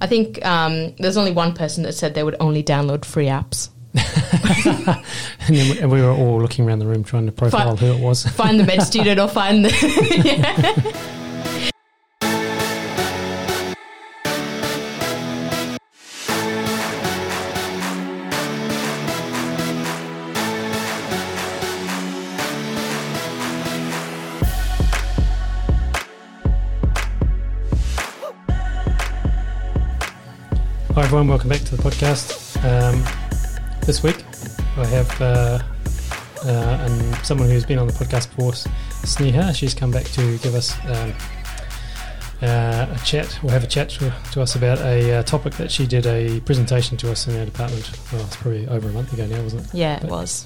I 0.00 0.06
think 0.06 0.44
um, 0.44 0.94
there's 0.96 1.16
only 1.16 1.32
one 1.32 1.54
person 1.54 1.82
that 1.84 1.92
said 1.92 2.14
they 2.14 2.22
would 2.22 2.36
only 2.40 2.62
download 2.62 3.04
free 3.04 3.26
apps. 3.26 3.70
and 3.94 5.56
then 5.56 5.90
we, 5.90 5.96
we 5.96 6.02
were 6.02 6.10
all 6.10 6.40
looking 6.40 6.66
around 6.66 6.78
the 6.78 6.86
room 6.86 7.02
trying 7.02 7.26
to 7.26 7.32
profile 7.32 7.76
Fi- 7.76 7.86
who 7.86 7.92
it 7.92 8.00
was. 8.00 8.24
Find 8.24 8.60
the 8.60 8.64
med 8.64 8.82
student 8.82 9.18
or 9.18 9.28
find 9.28 9.64
the. 9.64 9.70
yeah. 11.04 11.14
Everyone, 31.08 31.26
welcome 31.26 31.48
back 31.48 31.62
to 31.62 31.74
the 31.74 31.82
podcast. 31.82 32.62
Um, 32.62 33.02
this 33.86 34.02
week 34.02 34.22
I 34.76 34.84
have 34.88 35.22
uh, 35.22 35.58
uh, 36.44 36.84
and 36.84 37.16
someone 37.24 37.48
who's 37.48 37.64
been 37.64 37.78
on 37.78 37.86
the 37.86 37.94
podcast 37.94 38.28
before, 38.28 38.52
Sneha. 38.52 39.54
She's 39.54 39.72
come 39.72 39.90
back 39.90 40.04
to 40.04 40.36
give 40.40 40.54
us 40.54 40.76
um, 40.84 41.14
uh, 42.42 42.94
a 42.94 43.00
chat. 43.06 43.38
We'll 43.42 43.52
have 43.52 43.64
a 43.64 43.66
chat 43.66 43.88
to, 43.88 44.12
to 44.32 44.42
us 44.42 44.54
about 44.54 44.80
a 44.80 45.14
uh, 45.14 45.22
topic 45.22 45.54
that 45.54 45.70
she 45.70 45.86
did 45.86 46.04
a 46.06 46.40
presentation 46.40 46.98
to 46.98 47.10
us 47.10 47.26
in 47.26 47.38
our 47.38 47.46
department. 47.46 47.90
Well, 48.12 48.26
it's 48.26 48.36
probably 48.36 48.68
over 48.68 48.90
a 48.90 48.92
month 48.92 49.10
ago 49.14 49.24
now, 49.24 49.40
wasn't 49.42 49.64
it? 49.64 49.74
yeah, 49.74 50.04
it 50.04 50.10
was. 50.10 50.44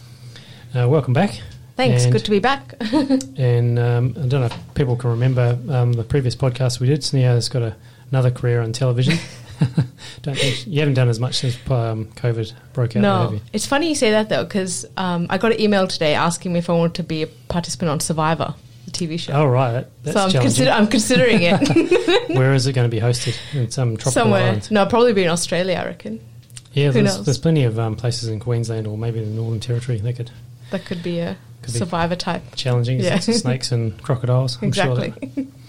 Uh, 0.77 0.88
welcome 0.88 1.12
back. 1.12 1.41
Thanks. 1.77 2.05
And- 2.05 2.12
Good 2.12 2.24
to 2.27 2.30
be 2.30 2.38
back. 2.38 2.74
And 3.36 3.80
um, 3.80 4.14
I 4.16 4.27
don't 4.28 4.41
know 4.42 4.47
if 4.47 4.74
people 4.74 4.94
can 4.94 5.10
remember 5.10 5.58
um, 5.70 5.94
the 5.94 6.05
previous 6.05 6.36
podcast 6.36 6.78
we 6.78 6.86
did. 6.86 7.00
Sneha 7.00 7.34
has 7.34 7.48
got 7.48 7.62
a, 7.62 7.74
another 8.12 8.30
career 8.30 8.60
on 8.60 8.72
television. 8.72 9.19
you 10.66 10.80
haven't 10.80 10.94
done 10.94 11.08
as 11.08 11.18
much 11.20 11.36
since 11.36 11.56
um, 11.70 12.06
COVID 12.16 12.52
broke 12.72 12.90
out. 12.96 13.02
have 13.02 13.02
no, 13.02 13.32
you? 13.32 13.41
it's 13.52 13.66
funny 13.66 13.88
you 13.88 13.94
say 13.94 14.10
that 14.12 14.28
though, 14.28 14.44
because 14.44 14.84
um, 14.96 15.27
I 15.30 15.38
got 15.38 15.52
an 15.52 15.60
email 15.60 15.86
today 15.86 16.14
asking 16.14 16.52
me 16.52 16.58
if 16.60 16.70
I 16.70 16.72
wanted 16.74 16.94
to 16.94 17.02
be 17.02 17.22
a 17.22 17.27
participant 17.27 17.91
on 17.91 18.00
Survivor, 18.00 18.54
the 18.86 18.91
TV 18.91 19.19
show. 19.19 19.32
Oh 19.32 19.46
right, 19.46 19.72
that, 19.72 19.91
that's 20.04 20.16
so 20.32 20.38
I'm, 20.38 20.42
consider- 20.44 20.70
I'm 20.70 20.86
considering 20.88 21.38
it 21.42 22.28
Where 22.36 22.54
is 22.54 22.66
it 22.66 22.72
going 22.74 22.88
to 22.91 22.94
be 22.94 23.00
hosted? 23.00 23.36
In 23.54 23.70
some 23.70 23.96
tropical 23.96 24.12
somewhere. 24.12 24.42
island? 24.48 24.70
No, 24.70 24.86
probably 24.86 25.12
be 25.12 25.22
in 25.24 25.28
Australia. 25.30 25.76
I 25.82 25.86
reckon 25.86 26.20
Yeah, 26.72 26.86
Who 26.88 26.92
there's, 27.02 27.16
knows? 27.16 27.24
there's 27.26 27.38
plenty 27.38 27.64
of 27.64 27.78
um, 27.78 27.97
places 27.97 28.28
in 28.28 28.41
Queensland 28.41 28.86
or 28.86 28.97
maybe 28.97 29.20
the 29.20 29.26
Northern 29.30 29.60
Territory 29.60 29.98
they 29.98 30.12
could 30.12 30.30
that 30.70 30.84
could 30.86 31.02
be 31.02 31.19
a 31.19 31.36
Could 31.62 31.72
be. 31.74 31.78
Survivor 31.80 32.16
type. 32.16 32.42
challenging 32.56 32.98
Yeah. 33.00 33.19
snakes 33.19 33.72
and 33.72 34.00
crocodiles. 34.02 34.58
I'm 34.62 34.72
sure 34.72 34.92
Exactly. 34.98 35.28
that- 35.34 35.47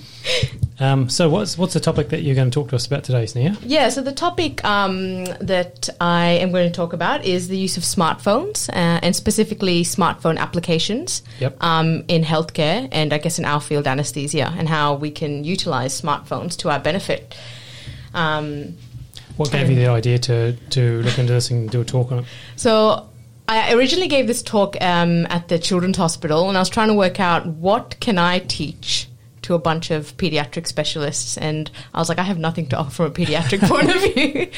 um, 0.79 1.09
so 1.09 1.29
what's 1.29 1.57
what's 1.57 1.73
the 1.73 1.79
topic 1.79 2.09
that 2.09 2.23
you're 2.23 2.35
going 2.35 2.49
to 2.49 2.53
talk 2.53 2.69
to 2.69 2.75
us 2.75 2.85
about 2.87 3.03
today, 3.03 3.23
Sneha? 3.25 3.57
Yeah, 3.61 3.89
so 3.89 4.01
the 4.01 4.11
topic 4.11 4.63
um, 4.65 5.25
that 5.41 5.89
I 6.01 6.25
am 6.41 6.51
going 6.51 6.67
to 6.69 6.75
talk 6.75 6.93
about 6.93 7.23
is 7.25 7.47
the 7.47 7.57
use 7.57 7.77
of 7.77 7.83
smartphones 7.83 8.69
uh, 8.69 8.99
and 9.03 9.15
specifically 9.15 9.83
smartphone 9.83 10.37
applications 10.37 11.23
Yep. 11.39 11.61
um, 11.63 12.03
in 12.07 12.23
healthcare 12.23 12.87
and 12.91 13.13
I 13.13 13.17
guess 13.17 13.37
in 13.39 13.45
our 13.45 13.61
field, 13.61 13.87
anesthesia, 13.87 14.53
and 14.57 14.67
how 14.67 14.95
we 14.95 15.11
can 15.11 15.43
utilize 15.43 15.99
smartphones 15.99 16.57
to 16.57 16.69
our 16.69 16.79
benefit. 16.79 17.35
Um, 18.13 18.75
What 19.37 19.51
gave 19.51 19.69
you 19.69 19.75
the 19.75 19.87
idea 19.87 20.19
to 20.19 20.53
to 20.71 21.01
look 21.01 21.17
into 21.17 21.33
this 21.33 21.49
and 21.51 21.69
do 21.69 21.81
a 21.81 21.85
talk 21.85 22.11
on 22.11 22.19
it? 22.19 22.25
so 22.55 23.09
I 23.47 23.73
originally 23.73 24.07
gave 24.07 24.27
this 24.27 24.41
talk 24.41 24.77
um, 24.79 25.25
at 25.29 25.49
the 25.49 25.59
Children's 25.59 25.97
Hospital, 25.97 26.47
and 26.47 26.57
I 26.57 26.61
was 26.61 26.69
trying 26.69 26.87
to 26.87 26.93
work 26.93 27.19
out 27.19 27.45
what 27.45 27.99
can 27.99 28.17
I 28.17 28.39
teach 28.39 29.07
to 29.43 29.53
a 29.53 29.59
bunch 29.59 29.91
of 29.91 30.15
pediatric 30.17 30.67
specialists, 30.67 31.37
and 31.37 31.69
I 31.93 31.99
was 31.99 32.09
like, 32.09 32.19
I 32.19 32.23
have 32.23 32.37
nothing 32.39 32.67
to 32.67 32.77
offer 32.77 32.91
from 32.91 33.05
a 33.07 33.11
pediatric 33.11 33.67
point 33.69 33.89
of 33.93 34.13
view, 34.13 34.49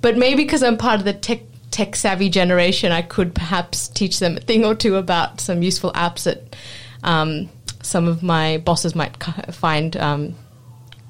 but 0.00 0.16
maybe 0.16 0.42
because 0.44 0.62
I'm 0.62 0.76
part 0.76 1.00
of 1.00 1.04
the 1.04 1.12
tech 1.12 1.40
tech 1.70 1.96
savvy 1.96 2.28
generation, 2.28 2.92
I 2.92 3.02
could 3.02 3.34
perhaps 3.34 3.88
teach 3.88 4.20
them 4.20 4.36
a 4.36 4.40
thing 4.40 4.64
or 4.64 4.74
two 4.76 4.94
about 4.96 5.40
some 5.40 5.60
useful 5.62 5.90
apps 5.92 6.22
that 6.22 6.54
um, 7.02 7.48
some 7.82 8.06
of 8.06 8.22
my 8.22 8.58
bosses 8.58 8.94
might 8.94 9.20
find 9.52 9.96
um, 9.96 10.34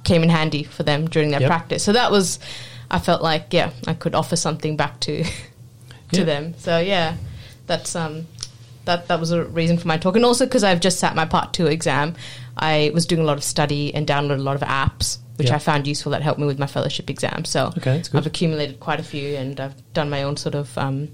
came 0.05 0.23
in 0.23 0.31
handy 0.31 0.63
for 0.63 0.83
them 0.83 1.07
during 1.07 1.31
their 1.31 1.41
Yep. 1.43 1.49
practice. 1.51 1.83
So 1.85 1.93
that 1.93 2.11
was, 2.11 2.39
I 2.91 2.99
felt 2.99 3.21
like, 3.23 3.49
yeah, 3.53 3.73
I 3.87 3.93
could 3.95 4.15
offer 4.15 4.37
something 4.37 4.75
back 4.77 5.01
to 5.01 5.23
to 5.25 5.31
Yeah. 6.13 6.25
them. 6.25 6.55
So 6.59 6.79
yeah, 6.79 7.17
that's 7.67 7.95
um, 7.95 8.27
that 8.87 9.09
that 9.09 9.21
was 9.21 9.33
a 9.33 9.45
reason 9.45 9.77
for 9.77 9.87
my 9.89 9.99
talk, 9.99 10.17
and 10.17 10.25
also 10.25 10.47
because 10.47 10.65
I've 10.65 10.81
just 10.81 10.99
sat 10.99 11.15
my 11.15 11.27
part 11.27 11.53
two 11.53 11.67
exam, 11.67 12.15
I 12.57 12.91
was 12.95 13.07
doing 13.07 13.23
a 13.23 13.25
lot 13.25 13.37
of 13.37 13.45
study 13.45 13.95
and 13.95 14.07
downloaded 14.07 14.39
a 14.39 14.43
lot 14.43 14.57
of 14.57 14.63
apps, 14.63 15.19
which 15.37 15.49
Yeah. 15.49 15.57
I 15.57 15.59
found 15.59 15.87
useful 15.87 16.13
that 16.13 16.23
helped 16.23 16.41
me 16.41 16.47
with 16.47 16.59
my 16.59 16.67
fellowship 16.67 17.11
exam. 17.11 17.45
So 17.45 17.73
Okay. 17.79 18.03
I've 18.13 18.27
accumulated 18.27 18.81
quite 18.81 19.01
a 19.01 19.05
few, 19.05 19.37
and 19.37 19.59
I've 19.61 19.75
done 19.93 20.11
my 20.11 20.23
own 20.23 20.37
sort 20.37 20.55
of 20.55 20.77
um, 20.79 21.09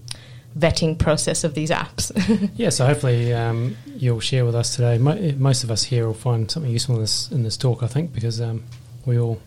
vetting 0.59 0.99
process 0.99 1.45
of 1.45 1.55
these 1.55 1.71
apps. 1.71 2.11
Yeah, 2.57 2.71
so 2.71 2.87
hopefully 2.87 3.33
um, 3.33 3.77
you'll 3.97 4.21
share 4.21 4.45
with 4.45 4.55
us 4.55 4.75
today. 4.77 4.99
Mo- 4.99 5.35
most 5.39 5.65
of 5.65 5.71
us 5.71 5.85
here 5.85 6.07
will 6.07 6.15
find 6.15 6.51
something 6.51 6.71
useful 6.71 6.97
in 6.97 7.01
this 7.03 7.31
in 7.31 7.43
this 7.43 7.57
talk, 7.57 7.83
I 7.83 7.87
think, 7.87 8.13
because 8.13 8.41
um, 8.41 8.65
we 9.07 9.19
all 9.19 9.41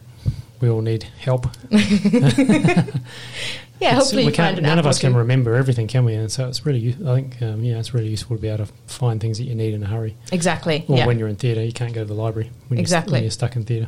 we 0.62 0.70
all 0.70 0.81
need 0.81 1.04
help. 1.20 1.48
yeah, 3.80 3.90
It's- 3.90 4.04
hopefully 4.04 4.26
we 4.26 4.32
can't, 4.32 4.62
none 4.62 4.80
of 4.80 4.86
us 4.86 5.00
can 5.00 5.14
remember 5.16 5.56
everything, 5.56 5.88
can 5.88 6.06
we? 6.06 6.14
And 6.14 6.32
so 6.32 6.48
it's 6.48 6.66
really, 6.66 6.96
I 7.06 7.16
think, 7.16 7.42
um, 7.42 7.64
yeah, 7.64 7.80
it's 7.80 7.94
really 7.94 8.10
useful 8.10 8.36
to 8.38 8.42
be 8.42 8.48
able 8.48 8.66
to 8.66 8.72
find 8.88 9.20
things 9.20 9.38
that 9.40 9.44
you 9.46 9.56
need 9.56 9.74
in 9.74 9.84
a 9.84 9.88
hurry. 9.88 10.16
Exactly. 10.32 10.86
Or 10.88 10.98
yeah. 10.98 11.06
when 11.06 11.20
you're 11.20 11.28
in 11.28 11.36
theatre, 11.36 11.64
you 11.64 11.74
can't 11.74 11.94
go 11.94 12.02
to 12.02 12.06
the 12.08 12.14
library 12.14 12.52
when, 12.68 12.78
you're, 12.78 12.82
Exactly. 12.82 13.14
when 13.14 13.24
you're 13.24 13.32
stuck 13.32 13.56
in 13.56 13.64
theatre. 13.66 13.88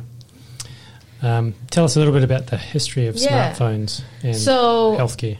Um, 1.22 1.54
tell 1.70 1.84
us 1.84 1.96
a 1.96 1.98
little 1.98 2.12
bit 2.12 2.24
about 2.24 2.48
the 2.48 2.58
history 2.58 3.06
of 3.06 3.16
Yeah. 3.16 3.52
smartphones 3.54 4.02
and 4.22 4.36
so 4.36 4.96
healthcare. 4.98 5.38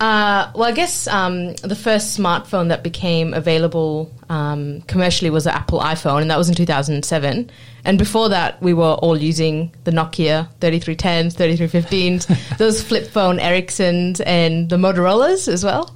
Uh, 0.00 0.50
well, 0.54 0.68
I 0.68 0.72
guess 0.72 1.06
um, 1.06 1.54
the 1.56 1.76
first 1.76 2.18
smartphone 2.18 2.68
that 2.68 2.82
became 2.82 3.34
available 3.34 4.10
um, 4.32 4.80
commercially 4.82 5.30
was 5.30 5.44
the 5.44 5.54
Apple 5.54 5.80
iPhone, 5.80 6.22
and 6.22 6.30
that 6.30 6.38
was 6.38 6.48
in 6.48 6.54
2007. 6.54 7.50
And 7.84 7.98
before 7.98 8.28
that, 8.30 8.62
we 8.62 8.72
were 8.72 8.94
all 9.04 9.16
using 9.18 9.72
the 9.84 9.90
Nokia 9.90 10.48
3310s, 10.60 11.34
3315s, 11.34 12.56
those 12.58 12.82
flip 12.82 13.06
phone 13.08 13.38
Ericssons, 13.38 14.20
and 14.24 14.70
the 14.70 14.76
Motorola's 14.76 15.48
as 15.48 15.64
well. 15.64 15.94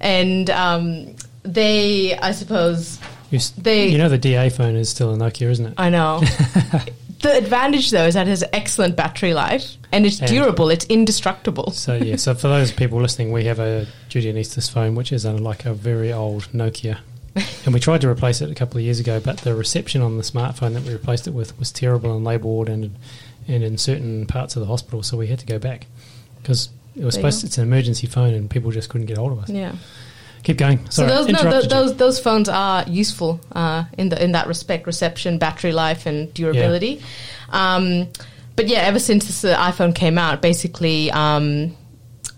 And 0.00 0.50
um, 0.50 1.14
they, 1.44 2.14
I 2.18 2.32
suppose, 2.32 2.98
You, 3.30 3.38
they- 3.56 3.88
you 3.88 3.98
know, 3.98 4.08
the 4.08 4.18
DA 4.18 4.50
phone 4.50 4.76
is 4.76 4.88
still 4.90 5.14
a 5.14 5.16
Nokia, 5.16 5.50
isn't 5.50 5.66
it? 5.66 5.74
I 5.78 5.88
know. 5.90 6.20
the 7.22 7.36
advantage, 7.36 7.90
though, 7.90 8.06
is 8.06 8.14
that 8.14 8.26
it 8.26 8.30
has 8.30 8.44
excellent 8.52 8.96
battery 8.96 9.32
life, 9.34 9.76
and 9.92 10.04
it's 10.06 10.20
And- 10.20 10.28
durable, 10.30 10.68
it's 10.70 10.84
indestructible. 10.86 11.70
So 11.70 11.94
yeah, 11.96 12.16
so 12.16 12.34
for 12.34 12.48
those 12.48 12.70
people 12.72 13.00
listening, 13.00 13.32
we 13.32 13.44
have 13.44 13.58
a 13.60 13.86
duty 14.08 14.30
anaesthetist's 14.32 14.68
phone, 14.68 14.94
which 14.94 15.12
is 15.12 15.24
uh, 15.24 15.32
like 15.34 15.64
a 15.64 15.72
very 15.74 16.12
old 16.12 16.48
Nokia, 16.52 16.98
and 17.64 17.74
we 17.74 17.80
tried 17.80 18.00
to 18.02 18.08
replace 18.08 18.40
it 18.40 18.50
a 18.50 18.54
couple 18.54 18.78
of 18.78 18.84
years 18.84 19.00
ago, 19.00 19.20
but 19.20 19.38
the 19.38 19.54
reception 19.54 20.02
on 20.02 20.16
the 20.16 20.22
smartphone 20.22 20.74
that 20.74 20.82
we 20.82 20.92
replaced 20.92 21.26
it 21.26 21.32
with 21.32 21.58
was 21.58 21.72
terrible 21.72 22.16
in 22.16 22.24
labour 22.24 22.46
ward 22.46 22.68
and 22.68 22.94
and 23.46 23.62
in 23.62 23.78
certain 23.78 24.26
parts 24.26 24.56
of 24.56 24.60
the 24.60 24.66
hospital, 24.66 25.02
so 25.02 25.16
we 25.16 25.26
had 25.26 25.38
to 25.38 25.46
go 25.46 25.58
back 25.58 25.86
because 26.42 26.68
it 26.94 27.04
was 27.04 27.14
There 27.14 27.22
supposed 27.22 27.40
to, 27.40 27.46
it's 27.46 27.58
an 27.58 27.64
emergency 27.64 28.06
phone 28.06 28.34
and 28.34 28.50
people 28.50 28.70
just 28.70 28.88
couldn't 28.90 29.06
get 29.06 29.16
hold 29.16 29.32
of 29.32 29.38
us. 29.38 29.50
Yeah. 29.50 29.74
Keep 30.42 30.58
going. 30.58 30.90
So 30.90 31.06
those, 31.06 31.26
no, 31.26 31.32
tho- 31.32 31.38
interrupted 31.40 31.64
you. 31.64 31.68
those 31.68 31.96
those 31.96 32.20
phones 32.20 32.48
are 32.48 32.84
useful 32.86 33.40
uh, 33.52 33.84
in 33.96 34.08
the 34.08 34.22
in 34.22 34.32
that 34.32 34.46
respect: 34.46 34.86
reception, 34.86 35.38
battery 35.38 35.72
life, 35.72 36.06
and 36.06 36.32
durability. 36.32 37.02
Um, 37.50 38.08
but 38.54 38.68
yeah, 38.68 38.80
ever 38.80 38.98
since 38.98 39.26
this 39.26 39.44
uh, 39.44 39.56
iPhone 39.56 39.94
came 39.94 40.18
out, 40.18 40.40
basically 40.42 41.10
um, 41.10 41.76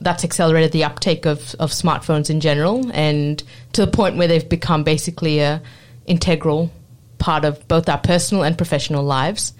that's 0.00 0.24
accelerated 0.24 0.72
the 0.72 0.84
uptake 0.84 1.26
of, 1.26 1.54
of 1.58 1.70
smartphones 1.70 2.30
in 2.30 2.40
general, 2.40 2.90
and 2.92 3.42
to 3.72 3.84
the 3.84 3.90
point 3.90 4.16
where 4.16 4.28
they've 4.28 4.48
become 4.48 4.84
basically 4.84 5.40
a 5.40 5.62
integral 6.06 6.70
part 7.18 7.44
of 7.44 7.66
both 7.68 7.88
our 7.88 7.98
personal 7.98 8.42
and 8.44 8.56
professional 8.56 9.04
lives. 9.04 9.52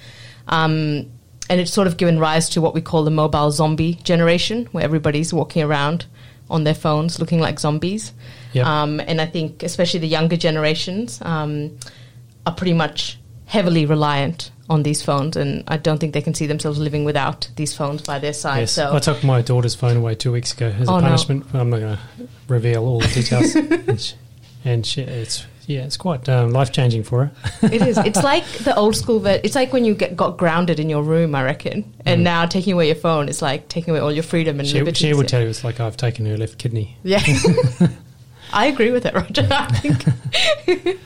Um, 0.49 1.11
and 1.49 1.61
it's 1.61 1.73
sort 1.73 1.87
of 1.87 1.97
given 1.97 2.19
rise 2.19 2.49
to 2.51 2.61
what 2.61 2.75
we 2.75 2.81
call 2.81 3.05
the 3.05 3.11
mobile 3.11 3.51
zombie 3.51 3.95
generation, 3.95 4.67
where 4.73 4.85
everybody's 4.85 5.33
walking 5.33 5.63
around 5.63 6.07
on 6.49 6.65
their 6.65 6.75
phones 6.75 7.19
looking 7.19 7.41
like 7.41 7.61
zombies. 7.61 8.13
Yep. 8.53 8.67
Um, 8.67 9.01
and 9.01 9.21
I 9.21 9.27
think, 9.27 9.63
especially 9.63 10.01
the 10.01 10.09
younger 10.09 10.37
generations, 10.37 11.21
um, 11.23 11.79
are 12.47 12.55
pretty 12.55 12.73
much 12.73 13.19
heavily 13.47 13.85
reliant 13.85 14.51
on 14.71 14.83
these 14.85 15.03
phones, 15.03 15.37
and 15.37 15.65
I 15.69 15.77
don't 15.77 15.99
think 15.99 16.15
they 16.15 16.23
can 16.23 16.33
see 16.33 16.47
themselves 16.47 16.79
living 16.79 17.05
without 17.05 17.51
these 17.57 17.75
phones 17.77 18.01
by 18.03 18.19
their 18.19 18.33
side. 18.33 18.61
Yes, 18.61 18.73
So, 18.73 18.95
I 18.95 19.01
took 19.01 19.23
my 19.23 19.43
daughter's 19.43 19.75
phone 19.75 19.97
away 19.99 20.15
two 20.15 20.33
weeks 20.33 20.53
ago 20.55 20.69
as 20.69 20.89
Oh, 20.89 20.97
a 20.97 21.01
punishment. 21.03 21.45
but 21.53 21.61
I'm 21.61 21.69
not 21.71 21.81
going 21.81 21.97
to 21.97 22.03
reveal 22.49 22.85
all 22.87 23.01
the 23.01 23.09
details. 23.09 23.55
and 23.85 24.01
she, 24.01 24.15
and 24.65 24.87
she, 24.87 25.03
it's 25.03 25.45
yeah, 25.67 25.83
it's 25.85 25.97
quite 25.97 26.29
um, 26.29 26.51
life 26.51 26.73
changing 26.73 27.03
for 27.05 27.27
her. 27.27 27.33
it 27.69 27.83
is. 27.83 27.97
It's 27.99 28.23
like 28.33 28.45
the 28.65 28.75
old 28.75 28.97
school. 28.97 29.25
It's 29.27 29.55
like 29.55 29.73
when 29.73 29.85
you 29.85 29.95
get 29.95 30.17
got 30.17 30.37
grounded 30.37 30.81
in 30.81 30.89
your 30.91 31.03
room, 31.03 31.35
I 31.35 31.45
reckon. 31.45 31.93
And 32.07 32.21
Mm. 32.21 32.25
now 32.25 32.47
taking 32.47 32.73
away 32.73 32.87
your 32.87 32.97
phone 32.97 33.29
is 33.29 33.41
like 33.43 33.69
taking 33.69 33.91
away 33.93 34.01
all 34.01 34.11
your 34.13 34.25
freedom 34.25 34.59
and 34.59 34.67
She, 34.69 34.79
liberties. 34.79 34.99
she 34.99 35.15
would 35.15 35.29
tell 35.29 35.41
you 35.43 35.49
it's 35.49 35.63
like 35.65 35.79
I've 35.81 35.97
taken 35.97 36.27
her 36.27 36.37
left 36.37 36.59
kidney. 36.59 36.97
Yeah. 37.05 37.23
I 38.53 38.67
agree 38.67 38.91
with 38.91 39.07
it, 39.07 39.15
Roger. 39.15 39.47
I 39.51 39.67
think. 39.79 40.99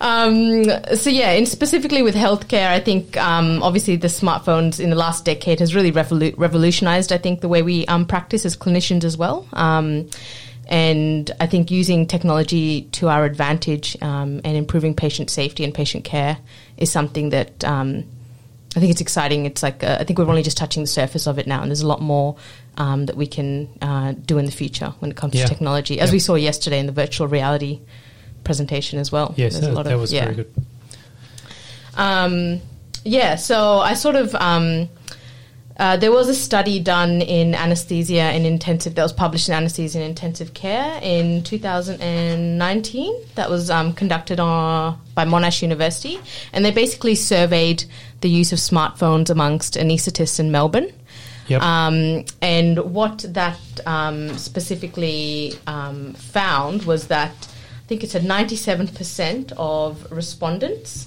Um, 0.00 0.64
so 0.96 1.10
yeah, 1.10 1.30
and 1.32 1.46
specifically 1.48 2.02
with 2.02 2.14
healthcare, 2.14 2.68
I 2.68 2.80
think 2.80 3.16
um, 3.16 3.62
obviously 3.62 3.96
the 3.96 4.08
smartphones 4.08 4.80
in 4.80 4.90
the 4.90 4.96
last 4.96 5.24
decade 5.24 5.60
has 5.60 5.74
really 5.74 5.92
revolu- 5.92 6.34
revolutionized. 6.36 7.12
I 7.12 7.18
think 7.18 7.40
the 7.40 7.48
way 7.48 7.62
we 7.62 7.86
um, 7.86 8.06
practice 8.06 8.44
as 8.44 8.56
clinicians 8.56 9.04
as 9.04 9.16
well. 9.16 9.46
Um, 9.52 10.08
and 10.68 11.30
I 11.40 11.46
think 11.46 11.70
using 11.70 12.06
technology 12.06 12.82
to 12.92 13.08
our 13.08 13.24
advantage 13.24 13.96
um, 14.00 14.40
and 14.44 14.56
improving 14.56 14.94
patient 14.94 15.28
safety 15.28 15.64
and 15.64 15.74
patient 15.74 16.04
care 16.04 16.38
is 16.76 16.90
something 16.90 17.30
that 17.30 17.62
um, 17.64 18.04
I 18.74 18.80
think 18.80 18.90
it's 18.90 19.00
exciting. 19.02 19.44
It's 19.44 19.62
like 19.62 19.84
uh, 19.84 19.98
I 20.00 20.04
think 20.04 20.18
we're 20.18 20.28
only 20.28 20.42
just 20.42 20.56
touching 20.56 20.82
the 20.82 20.86
surface 20.88 21.26
of 21.26 21.38
it 21.38 21.46
now, 21.46 21.60
and 21.60 21.70
there's 21.70 21.82
a 21.82 21.86
lot 21.86 22.00
more 22.00 22.36
um, 22.78 23.04
that 23.06 23.16
we 23.16 23.26
can 23.26 23.68
uh, 23.82 24.12
do 24.12 24.38
in 24.38 24.46
the 24.46 24.52
future 24.52 24.94
when 25.00 25.10
it 25.10 25.16
comes 25.16 25.34
Yeah. 25.34 25.44
to 25.44 25.48
technology, 25.48 26.00
as 26.00 26.08
Yeah. 26.08 26.14
we 26.14 26.18
saw 26.20 26.36
yesterday 26.36 26.78
in 26.78 26.86
the 26.86 26.92
virtual 26.92 27.26
reality 27.28 27.80
presentation 28.44 28.98
as 28.98 29.12
well. 29.12 29.34
Yes, 29.36 29.58
that, 29.58 29.72
lot 29.72 29.84
that 29.84 29.94
of- 29.94 30.00
was 30.00 30.12
yeah. 30.12 30.24
very 30.24 30.36
good. 30.36 30.54
Um, 31.94 32.60
yeah, 33.04 33.36
so 33.36 33.78
I 33.78 33.94
sort 33.94 34.16
of. 34.16 34.34
Um, 34.34 34.88
uh, 35.78 35.96
there 35.96 36.12
was 36.12 36.28
a 36.28 36.34
study 36.34 36.78
done 36.78 37.22
in 37.22 37.54
anesthesia 37.54 38.20
and 38.20 38.44
intensive 38.44 38.94
that 38.94 39.02
was 39.02 39.12
published 39.12 39.48
in 39.48 39.54
anesthesia 39.54 39.98
and 39.98 40.06
intensive 40.06 40.52
care 40.52 41.00
in 41.02 41.42
2019 41.42 43.14
that 43.36 43.48
was 43.48 43.70
um, 43.70 43.94
conducted 43.94 44.38
on, 44.38 45.00
by 45.14 45.24
Monash 45.24 45.62
University 45.62 46.20
and 46.52 46.62
they 46.62 46.70
basically 46.70 47.14
surveyed 47.14 47.84
the 48.20 48.28
use 48.28 48.52
of 48.52 48.58
smartphones 48.58 49.30
amongst 49.30 49.74
anaesthetists 49.74 50.38
in 50.38 50.52
Melbourne 50.52 50.92
Yep. 51.48 51.62
um, 51.62 52.24
and 52.40 52.78
what 52.94 53.24
that 53.28 53.58
um, 53.84 54.36
specifically 54.38 55.54
um, 55.66 56.12
found 56.14 56.84
was 56.84 57.08
that 57.08 57.48
think 57.92 58.04
it's 58.04 58.12
said 58.12 58.22
97% 58.22 59.52
of 59.58 60.10
respondents 60.10 61.06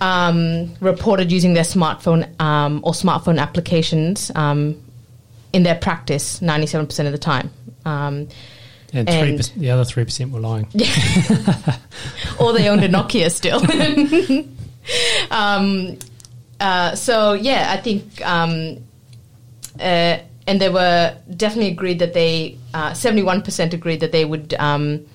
um, 0.00 0.74
reported 0.80 1.30
using 1.30 1.54
their 1.54 1.62
smartphone 1.62 2.40
um, 2.40 2.80
or 2.82 2.92
smartphone 2.92 3.38
applications 3.38 4.32
um, 4.34 4.82
in 5.52 5.62
their 5.62 5.76
practice 5.76 6.40
97% 6.40 7.06
of 7.06 7.12
the 7.12 7.18
time. 7.18 7.50
Um, 7.84 8.28
and 8.92 9.08
and- 9.08 9.38
3%, 9.38 9.54
the 9.54 9.70
other 9.70 9.84
3% 9.84 10.32
were 10.32 10.40
lying. 10.40 10.66
or 12.40 12.52
they 12.52 12.68
owned 12.68 12.82
a 12.82 12.88
Nokia 12.88 13.30
still. 13.30 13.62
um, 15.30 15.98
uh, 16.58 16.96
so 16.96 17.34
yeah, 17.34 17.72
I 17.72 17.76
think, 17.76 18.26
um, 18.26 18.78
uh, 19.78 20.18
and 20.48 20.60
they 20.60 20.68
were 20.68 21.16
definitely 21.36 21.70
agreed 21.70 22.00
that 22.00 22.12
they 22.14 22.58
seventy-one 22.94 23.42
percent 23.42 23.72
agreed 23.74 24.00
that 24.00 24.10
they 24.10 24.24
would 24.24 24.54
um, 24.54 25.06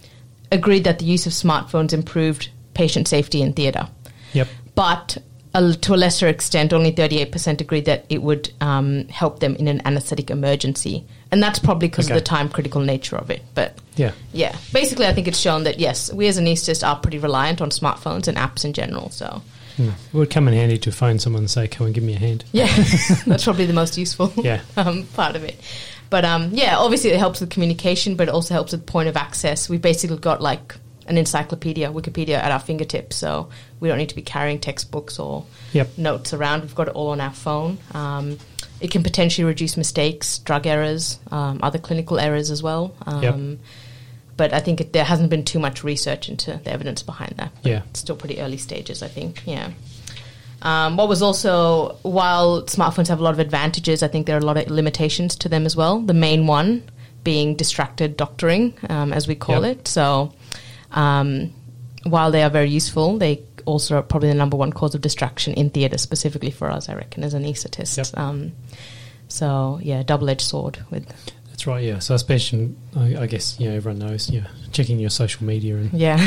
agreed 0.51 0.83
that 0.85 0.99
the 0.99 1.05
use 1.05 1.25
of 1.27 1.33
smartphones 1.33 1.93
improved 1.93 2.49
patient 2.73 3.07
safety 3.07 3.41
in 3.41 3.53
theatre, 3.53 3.87
Yep. 4.33 4.47
but. 4.75 5.17
uh, 5.53 5.73
To 5.81 5.95
a 5.95 5.97
lesser 5.97 6.27
extent, 6.27 6.71
only 6.73 6.91
38% 6.91 7.61
agreed 7.61 7.85
that 7.85 8.05
it 8.09 8.21
would 8.21 8.51
um, 8.61 9.07
help 9.07 9.39
them 9.39 9.55
in 9.55 9.67
an 9.67 9.81
anesthetic 9.85 10.29
emergency. 10.29 11.03
And 11.31 11.41
that's 11.41 11.57
probably 11.57 11.87
because 11.87 12.05
Okay. 12.07 12.13
of 12.15 12.19
the 12.23 12.29
time 12.29 12.47
critical 12.49 12.81
nature 12.81 13.15
of 13.17 13.31
it. 13.31 13.41
But 13.55 13.75
Yeah. 13.95 14.11
yeah, 14.33 14.55
basically, 14.71 15.07
I 15.07 15.13
think 15.13 15.27
it's 15.27 15.39
shown 15.39 15.63
that 15.63 15.79
yes, 15.79 16.13
we 16.13 16.27
as 16.27 16.37
anaesthetists 16.37 16.87
are 16.87 16.95
pretty 16.97 17.17
reliant 17.17 17.61
on 17.61 17.71
smartphones 17.71 18.27
and 18.27 18.37
apps 18.37 18.65
in 18.65 18.73
general. 18.73 19.09
So 19.09 19.41
Hmm. 19.77 19.89
It 19.89 20.13
would 20.13 20.29
come 20.31 20.47
in 20.47 20.53
handy 20.55 20.77
to 20.79 20.91
phone 20.91 21.19
someone 21.19 21.43
and 21.43 21.49
say, 21.51 21.67
come 21.67 21.85
and 21.85 21.93
give 21.95 22.03
me 22.03 22.15
a 22.15 22.19
hand. 22.19 22.43
yeah, 22.51 22.67
that's 23.27 23.43
probably 23.45 23.65
the 23.67 23.73
most 23.73 23.97
useful 23.97 24.31
Yeah. 24.37 24.59
um, 24.77 25.03
part 25.15 25.35
of 25.35 25.43
it. 25.43 25.59
But 26.09 26.23
um, 26.25 26.51
yeah, 26.53 26.77
obviously 26.77 27.09
it 27.11 27.19
helps 27.19 27.41
with 27.41 27.49
communication, 27.49 28.15
but 28.15 28.27
it 28.27 28.33
also 28.33 28.53
helps 28.53 28.71
with 28.71 28.85
point 28.85 29.09
of 29.09 29.17
access. 29.17 29.69
We've 29.69 29.81
basically 29.81 30.17
got 30.17 30.41
like 30.41 30.75
an 31.07 31.17
encyclopedia, 31.17 31.89
Wikipedia 31.91 32.35
at 32.37 32.51
our 32.51 32.59
fingertips, 32.59 33.15
so 33.15 33.49
we 33.79 33.87
don't 33.87 33.97
need 33.97 34.09
to 34.09 34.15
be 34.15 34.21
carrying 34.21 34.59
textbooks 34.59 35.19
or 35.19 35.45
Yep. 35.73 35.97
notes 35.97 36.33
around. 36.33 36.61
We've 36.61 36.75
got 36.75 36.87
it 36.89 36.93
all 36.95 37.09
on 37.09 37.21
our 37.21 37.33
phone. 37.33 37.77
Um, 37.93 38.37
it 38.79 38.91
can 38.91 39.03
potentially 39.03 39.45
reduce 39.45 39.75
mistakes, 39.77 40.37
drug 40.39 40.67
errors, 40.67 41.19
um, 41.31 41.59
other 41.63 41.79
clinical 41.79 42.19
errors 42.19 42.51
as 42.51 42.61
well. 42.61 42.93
Um, 43.05 43.23
Yep. 43.23 43.59
But 44.37 44.53
I 44.53 44.59
think 44.59 44.81
it, 44.81 44.93
there 44.93 45.03
hasn't 45.03 45.31
been 45.31 45.43
too 45.43 45.57
much 45.57 45.83
research 45.83 46.29
into 46.29 46.59
the 46.63 46.71
evidence 46.71 47.01
behind 47.01 47.33
that. 47.37 47.51
But 47.63 47.69
Yeah. 47.71 47.81
It's 47.89 48.01
still 48.01 48.15
pretty 48.15 48.39
early 48.39 48.57
stages, 48.57 49.01
I 49.01 49.07
think. 49.07 49.41
Yeah. 49.45 49.71
Um, 50.61 50.97
what 50.97 51.07
was 51.07 51.21
also, 51.21 51.97
while 52.01 52.63
smartphones 52.63 53.07
have 53.09 53.19
a 53.19 53.23
lot 53.23 53.33
of 53.33 53.39
advantages, 53.39 54.01
I 54.01 54.07
think 54.07 54.25
there 54.25 54.35
are 54.35 54.39
a 54.39 54.45
lot 54.45 54.57
of 54.57 54.69
limitations 54.69 55.35
to 55.37 55.49
them 55.49 55.65
as 55.65 55.75
well. 55.75 55.99
The 55.99 56.13
main 56.13 56.47
one 56.47 56.83
being 57.23 57.55
distracted 57.55 58.17
doctoring, 58.17 58.73
um, 58.89 59.13
as 59.13 59.27
we 59.27 59.35
call 59.35 59.63
Yep. 59.63 59.77
it. 59.77 59.87
So, 59.87 60.33
um, 60.91 61.53
while 62.03 62.31
they 62.31 62.41
are 62.43 62.49
very 62.49 62.69
useful, 62.69 63.17
they 63.17 63.41
also 63.65 63.97
are 63.97 64.01
probably 64.01 64.29
the 64.29 64.35
number 64.35 64.55
one 64.57 64.71
cause 64.71 64.95
of 64.95 65.01
distraction 65.01 65.53
in 65.53 65.69
theatre, 65.69 65.97
specifically 65.97 66.51
for 66.51 66.71
us, 66.71 66.89
I 66.89 66.95
reckon, 66.95 67.23
as 67.23 67.33
anaesthetists. 67.35 67.97
Yep. 67.97 68.17
Um, 68.17 68.53
so, 69.27 69.79
yeah, 69.83 70.03
double 70.03 70.29
edged 70.29 70.41
sword 70.41 70.79
with, 70.89 71.05
That's 71.49 71.67
right, 71.67 71.83
yeah. 71.83 71.99
So 71.99 72.15
especially, 72.15 72.73
I, 72.95 73.17
I 73.17 73.25
guess, 73.27 73.59
you 73.59 73.69
know, 73.69 73.75
everyone 73.75 73.99
knows, 73.99 74.29
know, 74.41 74.47
checking 74.71 74.99
your 74.99 75.09
social 75.09 75.45
media 75.45 75.75
and 75.75 75.91
yeah. 75.93 76.17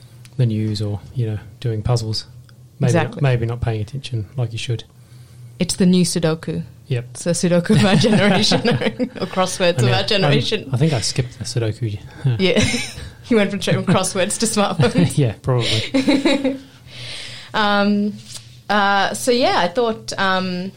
the 0.36 0.46
news 0.46 0.82
or, 0.82 1.00
you 1.14 1.26
know, 1.26 1.38
doing 1.60 1.82
puzzles. 1.82 2.26
Maybe 2.80 2.88
Exactly. 2.88 3.16
Not, 3.16 3.22
maybe 3.22 3.46
not 3.46 3.60
paying 3.60 3.80
attention 3.80 4.28
like 4.36 4.52
you 4.52 4.58
should. 4.58 4.84
it's 5.58 5.76
the 5.76 5.86
new 5.86 6.04
Sudoku. 6.04 6.64
Yep. 6.88 7.04
It's 7.10 7.24
the 7.24 7.30
Sudoku 7.30 7.76
of 7.76 7.84
our 7.84 7.94
generation, 8.08 8.60
or 8.68 9.26
crosswords 9.26 9.78
of 9.82 9.92
our 9.92 10.02
generation. 10.02 10.68
I, 10.72 10.74
I 10.74 10.78
think 10.78 10.92
I 10.92 11.00
skipped 11.00 11.38
the 11.38 11.44
Sudoku. 11.44 12.00
Yeah. 12.40 12.64
you 13.28 13.36
went 13.36 13.50
from 13.50 13.60
crosswords 13.60 14.38
to 14.40 14.46
smartphones. 14.46 15.16
yeah, 15.16 15.34
probably. 15.42 16.58
Um, 17.54 18.14
uh, 18.68 19.14
so 19.14 19.30
yeah, 19.30 19.58
I 19.58 19.68
thought 19.68 20.12
um, 20.18 20.72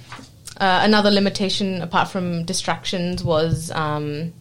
uh, 0.57 0.81
another 0.83 1.11
limitation 1.11 1.81
apart 1.81 2.09
from 2.09 2.43
distractions 2.45 3.23
was 3.23 3.71
um, 3.71 4.33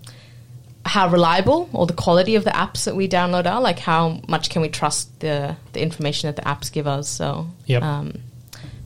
how 0.85 1.09
reliable 1.09 1.69
or 1.73 1.87
the 1.87 1.93
quality 1.93 2.35
of 2.35 2.45
the 2.45 2.51
apps 2.51 2.85
that 2.85 2.97
we 2.97 3.09
download 3.09 3.47
are. 3.47 3.61
Like 3.61 3.79
how 3.79 4.21
much 4.29 4.51
can 4.51 4.63
we 4.63 4.69
trust 4.69 5.21
the 5.21 5.57
the 5.73 5.81
information 5.83 6.29
that 6.29 6.37
the 6.37 6.43
apps 6.49 6.71
give 6.73 6.87
us? 6.87 7.09
So 7.09 7.47
Yep. 7.67 7.83
um, 7.83 8.19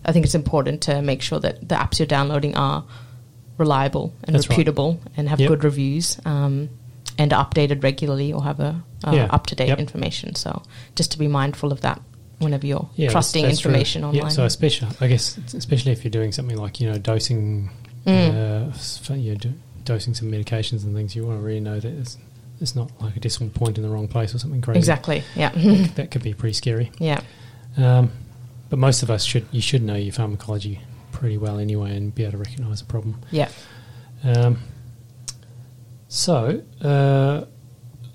I 0.05 0.13
think 0.13 0.25
it's 0.27 0.35
important 0.35 0.83
to 0.83 1.01
make 1.03 1.23
sure 1.23 1.41
that 1.41 1.69
the 1.69 1.75
apps 1.75 1.99
you're 1.99 2.07
downloading 2.07 2.55
are 2.57 2.85
reliable 3.59 4.13
and 4.25 4.35
That's 4.35 4.49
right. 4.49 4.57
reputable 4.59 5.01
and 5.17 5.29
have 5.29 5.41
Yep. 5.41 5.49
good 5.49 5.65
reviews. 5.65 6.19
Um, 6.25 6.69
and 7.19 7.33
are 7.33 7.47
updated 7.49 7.83
regularly 7.83 8.31
or 8.31 8.45
have 8.45 8.61
a 8.61 8.83
uh, 9.05 9.13
Yeah. 9.13 9.27
up 9.31 9.47
to 9.47 9.55
date 9.55 9.69
Yep. 9.69 9.79
information. 9.79 10.35
So 10.35 10.61
just 10.97 11.13
to 11.13 11.19
be 11.19 11.29
mindful 11.29 11.73
of 11.73 11.81
that 11.81 12.01
whenever 12.41 12.67
you're 12.67 12.91
Yeah, 12.95 13.09
trusting 13.09 13.41
that's- 13.43 13.57
that's 13.57 13.63
true. 13.63 13.71
information 13.71 14.05
online. 14.05 14.23
Yeah, 14.25 14.29
so 14.29 14.45
especially, 14.45 14.89
I 15.01 15.07
guess, 15.07 15.39
especially 15.55 15.93
if 15.93 16.05
you're 16.05 16.11
doing 16.11 16.33
something 16.33 16.59
like 16.59 16.79
you 16.79 16.91
know 16.91 16.99
dosing, 16.99 17.71
Mm. 18.07 18.71
uh, 18.71 19.15
you 19.15 19.35
know, 19.43 19.53
dosing 19.87 20.13
some 20.13 20.31
medications 20.31 20.85
and 20.85 20.95
things, 20.95 21.17
you 21.17 21.25
want 21.27 21.39
to 21.41 21.43
really 21.43 21.61
know 21.61 21.81
that 21.81 21.93
it's, 21.93 22.19
it's 22.61 22.77
not 22.77 22.91
like 23.01 23.17
a 23.17 23.21
decimal 23.21 23.51
point 23.55 23.79
in 23.79 23.83
the 23.85 23.89
wrong 23.91 24.07
place 24.09 24.35
or 24.35 24.39
something 24.39 24.61
crazy. 24.61 24.79
Exactly. 24.79 25.23
Yeah. 25.35 25.51
That 25.95 26.11
could 26.11 26.23
be 26.23 26.35
pretty 26.35 26.53
scary. 26.53 26.93
yeah. 26.99 27.23
Um, 27.79 28.11
but 28.69 28.79
most 28.79 29.03
of 29.03 29.11
us 29.11 29.23
should 29.23 29.47
you 29.53 29.61
should 29.61 29.83
know 29.83 29.95
your 29.95 30.13
pharmacology 30.13 30.81
pretty 31.13 31.39
well 31.39 31.59
anyway 31.59 31.97
and 31.97 32.15
be 32.15 32.23
able 32.25 32.33
to 32.33 32.39
recognise 32.39 32.81
a 32.81 32.85
problem. 32.85 33.21
Yeah. 33.31 33.49
Um, 34.25 34.59
so, 36.09 36.63
uh, 36.83 37.45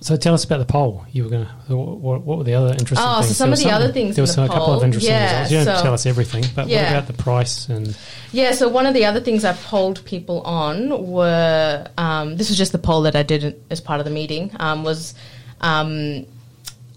so 0.02 0.16
tell 0.18 0.34
us 0.34 0.44
about 0.44 0.58
the 0.58 0.66
poll. 0.66 1.06
You 1.12 1.24
were 1.26 1.30
going 1.30 1.46
to. 1.68 1.76
What, 1.78 2.22
what 2.24 2.38
were 2.40 2.44
the 2.44 2.56
other 2.56 2.72
interesting 2.72 2.98
Oh, 3.00 3.22
so 3.22 3.28
things? 3.28 3.38
some 3.38 3.50
There 3.52 3.54
of 3.60 3.64
the 3.64 3.72
other 3.72 3.92
things 3.94 4.16
There 4.16 4.24
was 4.24 4.36
the 4.36 4.44
a 4.44 4.48
couple 4.48 4.74
of 4.74 4.84
interesting 4.84 5.14
Yeah, 5.14 5.42
results. 5.44 5.52
You 5.52 5.58
don't 5.64 5.78
so- 5.78 5.84
tell 5.84 5.94
us 5.94 6.06
everything, 6.06 6.44
but 6.56 6.68
Yeah. 6.68 6.84
what 6.84 6.92
about 6.92 7.08
the 7.08 7.14
price 7.24 7.70
and? 7.70 7.96
Yeah. 8.32 8.52
So 8.54 8.68
one 8.68 8.86
of 8.86 8.94
the 8.94 9.06
other 9.06 9.20
things 9.22 9.46
I 9.46 9.54
polled 9.54 10.04
people 10.06 10.42
on 10.42 11.06
were 11.08 11.88
um, 11.98 12.36
this 12.38 12.50
was 12.50 12.58
just 12.58 12.72
the 12.72 12.80
poll 12.80 13.04
that 13.04 13.16
I 13.16 13.24
did 13.24 13.62
as 13.70 13.80
part 13.80 14.00
of 14.00 14.06
the 14.06 14.12
meeting 14.12 14.52
um, 14.60 14.84
was 14.84 15.14
um, 15.62 16.26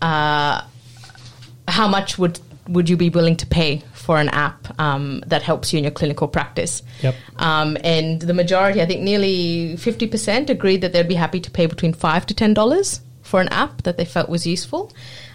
uh, 0.03 0.63
how 1.69 1.89
much 1.89 2.19
would 2.19 2.39
would 2.69 2.89
you 2.89 2.97
be 2.97 3.11
willing 3.11 3.37
to 3.37 3.47
pay 3.47 3.83
for 3.93 4.19
an 4.19 4.29
app 4.31 4.79
um, 4.81 5.23
that 5.27 5.43
helps 5.43 5.73
you 5.73 5.79
in 5.79 5.85
your 5.85 5.91
clinical 5.91 6.29
practice? 6.29 6.83
Yep. 7.03 7.15
Um, 7.37 7.77
and 7.85 8.21
the 8.21 8.35
majority, 8.35 8.81
I 8.81 8.87
think 8.87 9.03
nearly 9.03 9.75
50%, 9.77 10.51
agreed 10.51 10.81
that 10.81 10.93
they'd 10.93 11.09
be 11.09 11.15
happy 11.15 11.41
to 11.41 11.51
pay 11.51 11.67
between 11.67 11.93
5 11.93 12.27
to 12.27 12.35
$10 12.35 13.01
for 13.23 13.41
an 13.41 13.49
app 13.49 13.83
that 13.83 13.97
they 13.97 14.05
felt 14.05 14.29
was 14.29 14.47
useful. 14.47 14.93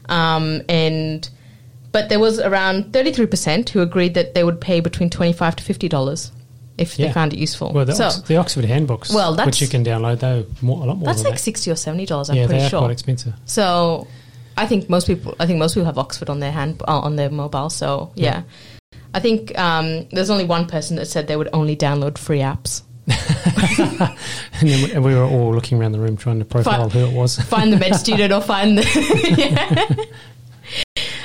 Um, 0.08 0.62
and 0.68 1.30
but 1.92 2.10
there 2.10 2.20
was 2.20 2.40
around 2.40 2.86
33% 2.94 3.70
who 3.70 3.82
agreed 3.82 4.14
that 4.14 4.36
they 4.36 4.44
would 4.44 4.62
pay 4.62 4.80
between 4.80 5.10
25 5.10 5.56
to 5.58 5.74
$50 5.74 6.32
if 6.78 6.96
they 6.96 7.12
found 7.12 7.34
it 7.34 7.40
useful. 7.40 7.74
Well, 7.74 7.86
the, 7.86 7.94
so 7.94 8.06
Ox- 8.06 8.22
the 8.22 8.38
Oxford 8.38 8.66
handbooks, 8.66 9.14
Well, 9.14 9.36
which 9.36 9.62
you 9.62 9.68
can 9.68 9.84
download, 9.84 10.20
though, 10.20 10.46
more, 10.62 10.82
a 10.82 10.86
lot 10.86 10.98
more 10.98 11.08
that's 11.08 11.24
like 11.24 11.34
that. 11.34 11.40
60 11.40 11.72
or 11.72 11.74
$70, 11.74 12.30
I'm 12.30 12.36
yeah, 12.36 12.48
pretty 12.48 12.70
sure. 12.70 12.80
quite 12.80 12.92
expensive. 12.92 13.34
So 13.46 14.08
I 14.60 14.68
think 14.68 14.90
most 14.90 15.08
people, 15.08 15.36
I 15.40 15.46
think 15.46 15.58
most 15.58 15.74
people 15.74 15.86
have 15.86 15.98
Oxford 15.98 16.30
on 16.30 16.40
their 16.40 16.52
hand 16.52 16.82
uh, 16.88 17.00
on 17.00 17.16
their 17.16 17.30
mobile. 17.30 17.70
So 17.70 18.12
yeah, 18.16 18.44
I 19.14 19.20
think 19.20 19.58
um, 19.58 20.08
there's 20.10 20.30
only 20.30 20.46
one 20.46 20.68
person 20.68 20.98
that 20.98 21.06
said 21.06 21.28
they 21.28 21.38
would 21.38 21.50
only 21.54 21.76
download 21.76 22.18
free 22.18 22.40
apps. 22.40 22.84
and, 24.62 24.70
then 24.70 25.02
we, 25.02 25.16
were 25.16 25.24
all 25.24 25.54
looking 25.54 25.80
around 25.80 25.94
the 25.94 26.00
room 26.00 26.16
trying 26.16 26.40
to 26.40 26.46
profile 26.46 26.90
Fi- 26.90 27.00
who 27.00 27.06
it 27.06 27.14
was. 27.14 27.40
Find 27.40 27.72
the 27.74 27.78
med 27.78 27.96
student 27.96 28.32
or 28.32 28.42
find 28.42 28.78
the 28.78 28.86
yeah. 29.38 30.06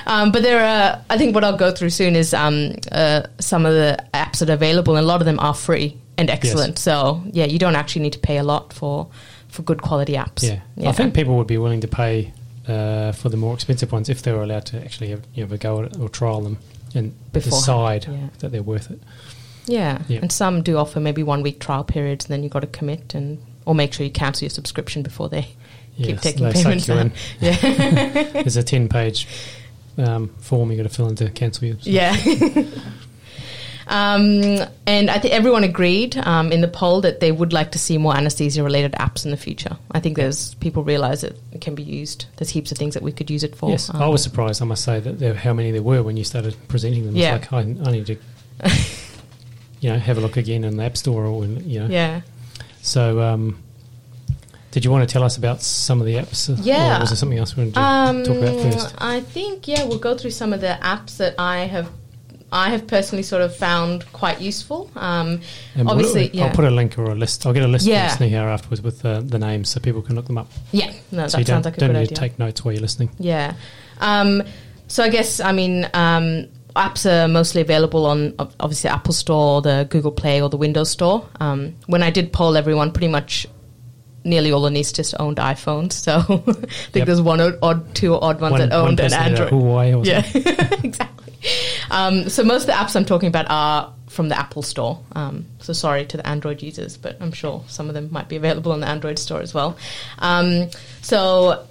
Um, 0.07 0.33
but 0.33 0.43
there 0.43 0.61
are, 0.61 1.03
I 1.11 1.19
think 1.19 1.35
what 1.35 1.45
I'll 1.45 1.57
go 1.57 1.71
through 1.73 1.91
soon 1.91 2.15
is 2.15 2.35
um, 2.35 2.75
uh, 2.93 3.23
some 3.41 3.67
of 3.67 3.73
the 3.73 3.99
apps 4.13 4.39
that 4.39 4.51
are 4.51 4.55
available, 4.55 4.97
and 4.97 5.05
a 5.05 5.07
lot 5.07 5.21
of 5.21 5.25
them 5.25 5.41
are 5.41 5.55
free 5.55 5.99
and 6.17 6.31
excellent. 6.31 6.79
So 6.79 7.23
yeah, 7.33 7.47
you 7.47 7.59
don't 7.59 7.75
actually 7.75 8.03
need 8.03 8.13
to 8.13 8.19
pay 8.19 8.39
a 8.39 8.43
lot 8.45 8.73
for 8.73 9.09
for 9.49 9.63
good 9.63 9.83
quality 9.83 10.15
apps. 10.15 10.43
Yeah. 10.43 10.89
I 10.89 10.93
think 10.93 11.15
people 11.15 11.37
would 11.37 11.47
be 11.47 11.59
willing 11.59 11.81
to 11.81 11.89
pay 11.89 12.33
uh, 12.69 13.13
for 13.13 13.29
the 13.29 13.37
more 13.37 13.55
expensive 13.55 13.93
ones 13.93 14.09
if 14.09 14.23
they 14.23 14.33
were 14.33 14.43
allowed 14.43 14.67
to 14.67 14.83
actually 14.83 15.09
have, 15.09 15.23
you 15.35 15.43
know, 15.43 15.49
have 15.49 15.53
a 15.53 15.59
go 15.59 15.83
at 15.83 15.93
it 15.93 16.01
or 16.01 16.09
trial 16.09 16.41
them 16.41 16.59
and 16.95 17.15
decide 17.33 18.07
yeah. 18.07 18.29
that 18.39 18.53
they're 18.53 18.63
worth 18.63 18.91
it. 18.91 19.01
Yeah. 19.67 20.03
And 20.09 20.31
some 20.31 20.63
do 20.63 20.77
offer 20.77 21.01
maybe 21.01 21.23
one 21.23 21.43
week 21.43 21.61
trial 21.61 21.85
periods, 21.85 22.27
and 22.27 22.33
then 22.33 22.43
you've 22.43 22.53
got 22.53 22.61
to 22.61 22.67
commit 22.67 23.15
and 23.15 23.43
or 23.67 23.75
make 23.75 23.93
sure 23.93 24.05
you 24.05 24.13
cancel 24.13 24.45
your 24.45 24.51
subscription 24.51 25.03
before 25.03 25.29
they 25.29 25.49
keep 25.97 26.21
taking 26.21 26.45
they 26.45 26.53
suck 26.53 26.65
payments. 26.65 26.89
you 26.89 26.95
out. 26.95 27.01
in. 27.01 27.13
Yeah, 27.41 28.33
There's 28.43 28.57
a 28.57 28.63
10 28.63 28.89
page 28.89 29.27
um, 29.97 30.29
form 30.41 30.71
you 30.71 30.77
got 30.77 30.85
to 30.85 30.89
fill 30.89 31.09
in 31.09 31.17
to 31.17 31.31
cancel 31.31 31.67
your. 31.67 31.77
yeah. 31.81 32.17
Um, 33.87 34.61
and 34.87 35.11
I 35.11 35.19
think 35.19 35.35
everyone 35.35 35.65
agreed 35.65 36.17
um, 36.17 36.53
in 36.53 36.61
the 36.61 36.69
poll 36.69 37.01
that 37.03 37.21
they 37.21 37.31
would 37.33 37.53
like 37.53 37.73
to 37.73 37.79
see 37.79 37.99
more 37.99 38.17
anesthesia-related 38.17 38.93
apps 38.93 39.25
in 39.25 39.31
the 39.31 39.37
future. 39.37 39.77
I 39.91 40.01
think 40.01 40.17
there's 40.17 40.55
people 40.55 40.83
realize 40.85 41.23
it 41.25 41.39
can 41.61 41.75
be 41.75 41.83
used. 41.83 42.27
There's 42.37 42.51
heaps 42.51 42.73
of 42.73 42.79
things 42.79 42.95
that 42.95 43.03
we 43.03 43.13
could 43.13 43.31
use 43.31 43.45
it 43.45 43.55
for. 43.57 43.71
Yes, 43.71 43.91
Um, 43.93 44.01
I 44.03 44.09
was 44.09 44.23
surprised, 44.23 44.63
I 44.63 44.65
must 44.65 44.85
say, 44.85 45.01
that 45.01 45.19
there, 45.19 45.35
how 45.35 45.53
many 45.53 45.71
there 45.71 45.83
were 45.83 46.03
when 46.03 46.17
you 46.17 46.25
started 46.25 46.57
presenting 46.69 47.05
them. 47.07 47.15
Yeah. 47.17 47.37
It's 47.37 47.53
like, 47.53 47.67
I, 47.67 47.89
I 47.89 47.93
need 47.93 48.07
to, 48.07 48.17
you 49.81 49.91
know, 49.91 49.99
have 49.99 50.19
a 50.19 50.21
look 50.21 50.37
again 50.37 50.65
in 50.65 50.77
the 50.77 50.85
App 50.85 50.97
Store 50.97 51.25
or, 51.27 51.45
in, 51.45 51.69
you 51.69 51.81
know. 51.81 51.87
yeah. 51.87 52.23
So, 52.83 53.21
um, 53.21 53.59
did 54.71 54.85
you 54.85 54.91
want 54.91 55.09
to 55.09 55.13
tell 55.13 55.23
us 55.23 55.37
about 55.37 55.63
some 55.63 56.01
of 56.01 56.07
the 56.07 56.15
apps? 56.15 56.51
uh, 56.51 56.61
Yeah. 56.63 56.97
Or 56.97 57.01
was 57.01 57.11
there 57.11 57.17
something 57.17 57.39
else 57.39 57.57
we 57.57 57.63
wanted 57.63 57.75
to 57.75 57.81
Um, 57.81 58.25
talk 58.25 58.37
about 58.37 58.61
first? 58.73 58.95
I 58.99 59.21
think 59.21 59.69
yeah, 59.69 59.85
we'll 59.85 59.99
go 59.99 60.17
through 60.17 60.33
some 60.33 60.53
of 60.53 60.61
the 60.61 60.79
apps 60.83 61.17
that 61.19 61.35
I 61.39 61.61
have. 61.67 61.89
I 62.55 62.71
have 62.71 62.87
personally 62.87 63.23
sort 63.25 63.43
of 63.43 63.55
found 63.57 64.11
quite 64.13 64.41
useful. 64.41 64.89
Um, 64.97 65.41
we'll- 65.77 65.91
obviously, 65.91 66.31
yeah, 66.33 66.45
I'll 66.47 66.55
put 66.55 66.65
a 66.65 66.71
link 66.71 66.97
or 66.99 67.05
a 67.11 67.15
list. 67.15 67.45
I'll 67.47 67.53
get 67.53 67.65
a 67.65 67.69
list 67.69 67.85
Yeah. 67.85 68.15
from 68.17 68.29
here 68.29 68.43
afterwards 68.43 68.81
with 68.81 69.05
uh, 69.05 69.21
the 69.21 69.39
names 69.41 69.69
so 69.71 69.81
people 69.81 70.03
can 70.03 70.15
look 70.15 70.27
them 70.27 70.39
up. 70.39 70.49
yeah. 70.73 70.93
No, 71.11 71.27
so 71.27 71.39
that 71.39 71.47
sounds 71.49 71.65
like 71.65 71.77
a 71.77 71.81
good 71.81 71.91
idea. 71.91 71.95
don't 71.95 72.03
need 72.03 72.09
to 72.11 72.15
take 72.15 72.39
notes 72.39 72.65
while 72.65 72.73
you're 72.73 72.81
listening. 72.81 73.11
Yeah. 73.19 73.55
Um, 74.01 74.43
so 74.89 75.03
I 75.03 75.09
guess 75.09 75.41
I 75.41 75.53
mean 75.53 75.89
um, 75.95 76.47
apps 76.77 77.05
are 77.11 77.27
mostly 77.29 77.61
available 77.61 78.07
on 78.07 78.35
obviously 78.61 78.89
Apple 78.91 79.15
Store, 79.15 79.61
the 79.63 79.87
Google 79.91 80.13
Play, 80.13 80.41
or 80.43 80.49
the 80.49 80.57
Windows 80.57 80.91
Store. 80.91 81.27
Um, 81.41 81.75
when 81.87 82.03
I 82.03 82.11
did 82.11 82.33
poll 82.33 82.57
everyone, 82.57 82.93
pretty 82.93 83.09
much 83.09 83.47
nearly 84.27 84.53
all 84.53 84.63
anaesthetists 84.63 85.15
owned 85.19 85.37
iPhones. 85.39 85.93
So 85.93 86.19
I 86.29 86.37
think 86.37 86.95
Yep. 86.95 87.07
there's 87.07 87.21
one 87.21 87.41
odd, 87.41 87.59
odd 87.63 87.95
two 87.95 88.15
odd 88.15 88.41
ones 88.41 88.53
One, 88.53 88.61
that 88.69 88.73
owned 88.73 89.01
an 89.01 89.07
person 89.11 89.19
had 89.21 89.33
a 89.33 89.43
Android. 89.43 89.63
Huawei 89.63 89.99
or 89.99 90.05
Yeah, 90.07 90.79
exactly. 90.85 91.24
Um, 91.91 92.29
so 92.31 92.43
most 92.43 92.63
of 92.63 92.67
the 92.69 92.73
apps 92.73 92.97
I'm 92.97 93.05
talking 93.05 93.29
about 93.29 93.47
are 93.51 93.93
from 94.09 94.29
the 94.31 94.39
Apple 94.39 94.63
Store. 94.63 94.99
Um, 95.13 95.45
so 95.61 95.73
sorry 95.75 96.07
to 96.07 96.17
the 96.17 96.27
Android 96.27 96.63
users, 96.63 96.97
but 96.97 97.17
I'm 97.21 97.31
sure 97.31 97.63
some 97.69 97.89
of 97.89 97.95
them 97.95 98.09
might 98.11 98.29
be 98.29 98.37
available 98.37 98.73
on 98.73 98.81
the 98.81 98.89
Android 98.89 99.19
Store 99.19 99.41
as 99.41 99.53
well. 99.53 99.77
Um, 100.19 100.71
so 101.03 101.67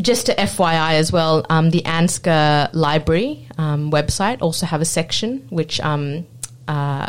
just 0.00 0.26
to 0.26 0.34
FYI 0.34 0.94
as 0.94 1.12
well, 1.12 1.46
um, 1.48 1.70
the 1.70 1.82
ANZCA 1.82 2.70
library 2.74 3.46
um, 3.56 3.90
website 3.92 4.42
also 4.42 4.66
have 4.66 4.80
a 4.80 4.84
section 4.84 5.46
which 5.50 5.80
um, 5.80 6.26
uh, 6.66 7.08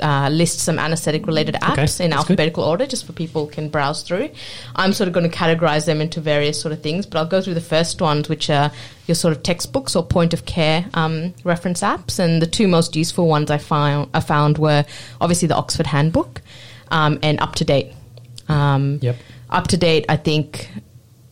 uh, 0.00 0.28
lists 0.30 0.62
some 0.62 0.78
anesthetic 0.78 1.26
related 1.26 1.56
apps 1.56 1.72
Okay, 1.72 1.80
in 1.80 1.86
that's 1.86 1.98
good. 1.98 2.12
alphabetical 2.12 2.62
order 2.64 2.86
just 2.86 3.04
for 3.04 3.12
people 3.12 3.46
can 3.48 3.68
browse 3.68 4.02
through. 4.02 4.30
I'm 4.76 4.92
sort 4.92 5.08
of 5.08 5.12
going 5.14 5.28
to 5.28 5.36
categorize 5.36 5.86
them 5.86 6.00
into 6.00 6.20
various 6.20 6.60
sort 6.60 6.72
of 6.72 6.82
things, 6.82 7.04
but 7.04 7.18
I'll 7.18 7.26
go 7.26 7.40
through 7.42 7.54
the 7.54 7.60
first 7.60 8.00
ones, 8.00 8.28
which 8.28 8.48
are 8.48 8.70
your 9.08 9.14
sort 9.14 9.36
of 9.36 9.42
textbooks 9.42 9.96
or 9.96 10.04
point 10.04 10.34
of 10.34 10.44
care 10.44 10.84
um, 10.94 11.34
reference 11.42 11.80
apps. 11.80 12.18
And 12.18 12.40
the 12.40 12.46
two 12.46 12.68
most 12.68 12.94
useful 12.94 13.26
ones 13.26 13.50
I 13.50 13.58
found, 13.58 14.10
I 14.14 14.20
found 14.20 14.58
were 14.58 14.84
obviously 15.20 15.48
the 15.48 15.56
Oxford 15.56 15.86
Handbook 15.86 16.42
um, 16.90 17.18
and 17.22 17.40
Up 17.40 17.54
to 17.56 17.64
Date. 17.64 17.92
Um, 18.48 18.98
Yep. 19.02 19.16
Up 19.50 19.66
to 19.68 19.76
Date, 19.78 20.04
I 20.10 20.16
think, 20.16 20.68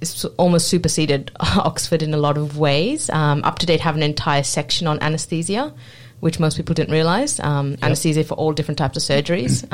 is 0.00 0.24
almost 0.38 0.68
superseded 0.68 1.30
Oxford 1.40 2.02
in 2.02 2.14
a 2.14 2.16
lot 2.16 2.38
of 2.38 2.58
ways. 2.58 3.10
Um, 3.10 3.44
Up 3.44 3.58
to 3.58 3.66
Date 3.66 3.80
have 3.80 3.94
an 3.94 4.02
entire 4.02 4.42
section 4.42 4.86
on 4.86 4.98
anesthesia, 5.02 5.74
which 6.20 6.40
most 6.40 6.56
people 6.56 6.74
didn't 6.74 6.92
realize. 6.92 7.38
Um, 7.40 7.76
Anesthesia 7.82 8.24
for 8.24 8.34
all 8.34 8.52
different 8.52 8.78
types 8.78 8.96
of 8.96 9.02
surgeries. 9.02 9.70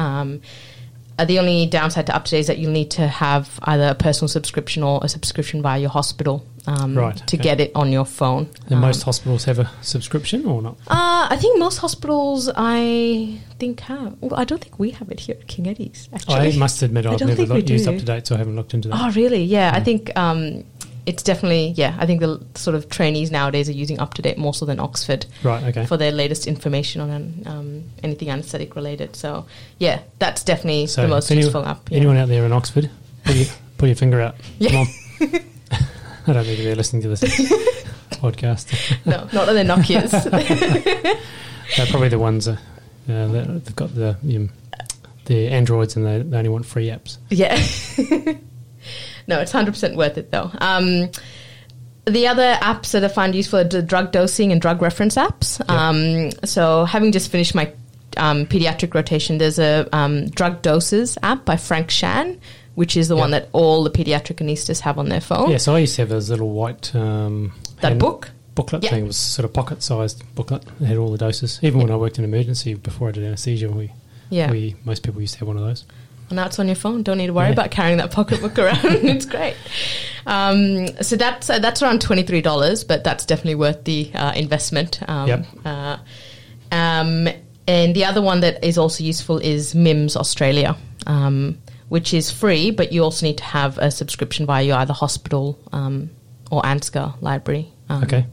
Uh, 1.19 1.25
the 1.25 1.38
only 1.38 1.66
downside 1.66 2.07
to 2.07 2.14
Up 2.16 2.25
to 2.25 2.31
Date 2.33 2.40
is 2.40 2.47
that 2.47 2.59
you'll 2.59 2.73
need 2.73 2.90
to 2.92 3.07
have 3.07 3.59
either 3.64 3.88
a 3.88 3.95
personal 3.95 4.28
subscription 4.28 4.83
or 4.83 5.00
a 5.02 5.09
subscription 5.09 5.61
via 5.62 5.78
your 5.78 5.90
hospital 5.90 6.47
um, 6.66 6.97
Right, 6.97 7.16
to 7.16 7.37
okay. 7.37 7.42
get 7.42 7.61
it 7.61 7.73
on 7.75 7.92
your 7.92 8.04
phone. 8.04 8.49
And 8.66 8.75
Um, 8.76 8.81
most 8.81 9.02
hospitals 9.02 9.45
have 9.45 9.59
a 9.59 9.71
subscription 9.83 10.47
or 10.47 10.62
not? 10.62 10.76
uh, 10.88 11.26
I 11.31 11.37
think 11.37 11.59
most 11.59 11.78
hospitals, 11.78 12.49
I 12.57 13.38
think 13.59 13.81
have. 13.81 14.16
Well, 14.21 14.38
I 14.40 14.45
don't 14.45 14.62
think 14.62 14.78
we 14.78 14.90
have 14.90 15.11
it 15.11 15.21
here 15.21 15.37
at 15.40 15.47
King 15.49 15.66
Eddie's. 15.69 16.09
Actually, 16.12 16.52
I 16.54 16.57
must 16.57 16.83
admit 16.83 17.04
I 17.07 17.12
I've 17.12 17.21
never 17.21 17.45
looked, 17.47 17.69
used 17.69 17.85
do. 17.87 17.92
up 17.92 17.99
to 17.99 18.04
date, 18.04 18.26
so 18.26 18.35
I 18.35 18.38
haven't 18.38 18.57
looked 18.57 18.75
into 18.75 18.88
that. 18.88 18.99
Oh, 19.00 19.11
really? 19.12 19.42
Yeah, 19.42 19.73
I 19.75 19.81
think 19.81 20.16
um, 20.16 20.64
it's 21.06 21.23
definitely 21.23 21.68
yeah. 21.76 21.97
I 21.99 22.06
think 22.06 22.21
the 22.21 22.44
sort 22.54 22.75
of 22.76 22.88
trainees 22.88 23.30
nowadays 23.30 23.68
are 23.68 23.73
using 23.73 23.99
up 24.00 24.14
to 24.14 24.23
date 24.23 24.38
more 24.38 24.54
so 24.54 24.64
than 24.64 24.78
Oxford 24.80 25.26
Right, 25.42 25.62
okay. 25.64 25.87
for 25.87 25.97
their 25.97 26.12
latest 26.12 26.47
information 26.47 27.00
on 27.00 27.42
um, 27.47 27.85
anything 28.02 28.30
anaesthetic 28.30 28.76
related. 28.76 29.16
So 29.16 29.47
yeah, 29.78 30.00
that's 30.18 30.44
definitely 30.44 30.87
So 30.87 31.02
the 31.02 31.09
most 31.09 31.26
if 31.26 31.32
any- 31.32 31.40
useful 31.42 31.64
app. 31.66 31.90
Yeah. 31.90 31.97
Anyone 31.99 32.16
out 32.18 32.28
there 32.28 32.44
in 32.47 32.52
Oxford, 32.52 32.90
put 33.25 33.35
your, 33.37 33.47
pull 33.78 33.88
your 33.88 33.97
finger 33.97 34.21
out. 34.21 34.37
Yeah. 34.59 34.71
Come 34.71 34.78
on. 34.80 34.87
I 36.28 36.32
don't 36.35 36.44
think 36.44 36.59
they're 36.61 36.76
listening 36.76 37.02
to 37.02 37.09
this 37.09 37.23
podcast. 38.12 38.71
no, 39.04 39.28
not 39.32 39.49
on 39.49 39.54
their 39.56 39.64
Nokias. 39.64 40.12
They're 41.76 41.87
probably 41.87 42.11
the 42.11 42.18
ones 42.18 42.47
uh, 42.47 42.52
uh, 43.09 43.26
that 43.28 43.64
they've 43.64 43.75
got 43.76 43.94
the 43.94 44.11
um, 44.37 44.50
the 45.25 45.49
androids 45.49 45.97
and 45.97 46.04
they, 46.06 46.23
they 46.23 46.37
only 46.37 46.50
want 46.50 46.66
free 46.66 46.88
apps. 46.88 47.16
yeah. 47.30 47.56
No, 49.26 49.41
it's 49.41 49.52
hundred 49.52 49.73
percent 49.73 49.97
worth 49.97 50.19
it 50.19 50.31
though. 50.31 50.50
Um, 50.61 51.11
the 52.05 52.26
other 52.26 52.55
apps 52.61 52.91
that 52.93 53.05
I 53.05 53.09
find 53.09 53.35
useful 53.35 53.61
are 53.61 53.64
the 53.64 53.81
drug 53.83 54.11
dosing 54.12 54.50
and 54.50 54.61
drug 54.61 54.83
reference 54.83 55.14
apps. 55.17 55.61
Um, 55.71 56.31
so, 56.45 56.85
having 56.85 57.12
just 57.12 57.31
finished 57.31 57.55
my 57.55 57.73
um, 58.17 58.47
pediatric 58.47 58.93
rotation, 58.95 59.38
there's 59.38 59.59
a 59.61 59.88
um, 59.93 60.29
drug 60.31 60.62
doses 60.62 61.17
app 61.23 61.45
by 61.45 61.57
Frank 61.57 61.91
Shann, 61.91 62.41
which 62.75 62.97
is 62.97 63.07
the 63.09 63.17
one 63.17 63.31
that 63.31 63.49
all 63.52 63.85
the 63.85 63.91
pediatric 63.91 64.37
anaesthetists 64.45 64.81
have 64.81 64.99
on 64.99 65.09
their 65.11 65.21
phone. 65.21 65.50
Yeah, 65.50 65.59
so 65.59 65.75
I 65.76 65.79
used 65.79 65.95
to 65.97 66.02
have 66.02 66.09
those 66.09 66.29
little 66.29 66.50
white 66.50 66.93
um, 66.97 67.52
That 67.83 67.99
book. 67.99 68.31
booklet 68.57 68.83
Yeah. 68.83 68.91
thing. 68.91 69.05
It 69.05 69.07
was 69.07 69.17
sort 69.17 69.45
of 69.45 69.52
pocket 69.52 69.83
sized 69.83 70.25
booklet. 70.35 70.64
It 70.81 70.87
had 70.87 70.97
all 70.97 71.12
the 71.12 71.19
doses. 71.19 71.61
Even 71.62 71.81
when 71.81 71.91
I 71.93 71.97
worked 71.97 72.19
in 72.19 72.25
emergency 72.25 72.75
before 72.75 73.09
I 73.09 73.12
did 73.12 73.23
anesthesia, 73.25 73.71
we, 73.71 73.93
Yeah. 74.29 74.50
we 74.50 74.75
most 74.85 75.05
people 75.05 75.21
used 75.21 75.35
to 75.35 75.38
have 75.41 75.49
one 75.49 75.57
of 75.57 75.62
those. 75.64 75.85
And 76.33 76.37
now 76.39 76.47
it's 76.47 76.59
on 76.59 76.67
your 76.67 76.77
phone. 76.77 77.03
Don't 77.03 77.19
need 77.19 77.27
to 77.27 77.35
worry 77.35 77.49
Yeah. 77.49 77.53
about 77.53 77.71
carrying 77.71 77.99
that 77.99 78.11
pocketbook 78.11 78.59
around. 78.59 78.79
it's 78.85 79.27
great. 79.27 79.55
Um, 80.27 80.87
so 81.03 81.15
that's 81.17 81.51
uh, 81.51 81.59
that's 81.59 81.83
around 81.83 82.01
twenty 82.01 82.23
three 82.23 82.41
dollars, 82.41 82.85
but 82.85 83.05
that's 83.05 83.27
definitely 83.27 83.57
worth 83.57 83.85
the 83.85 84.11
uh, 84.15 84.33
investment. 84.35 84.99
Um, 85.07 85.29
Yep. 85.29 85.47
uh, 85.67 85.97
um, 86.71 87.29
and 87.69 87.95
the 87.95 88.07
other 88.07 88.23
one 88.23 88.41
that 88.41 88.65
is 88.65 88.79
also 88.79 89.05
useful 89.05 89.37
is 89.37 89.75
MIMS 89.75 90.17
Australia, 90.17 90.75
um, 91.07 91.59
which 91.91 92.15
is 92.15 92.31
free, 92.31 92.71
but 92.71 92.93
you 92.93 93.03
also 93.05 93.27
need 93.27 93.37
to 93.39 93.45
have 93.45 93.77
a 93.77 93.91
subscription 93.91 94.47
via 94.47 94.65
your 94.65 94.77
either 94.79 94.95
hospital 94.95 95.59
um, 95.73 96.09
or 96.51 96.62
ANZCA 96.62 97.21
library. 97.21 97.71
Um, 97.91 98.05
Okay. 98.05 98.25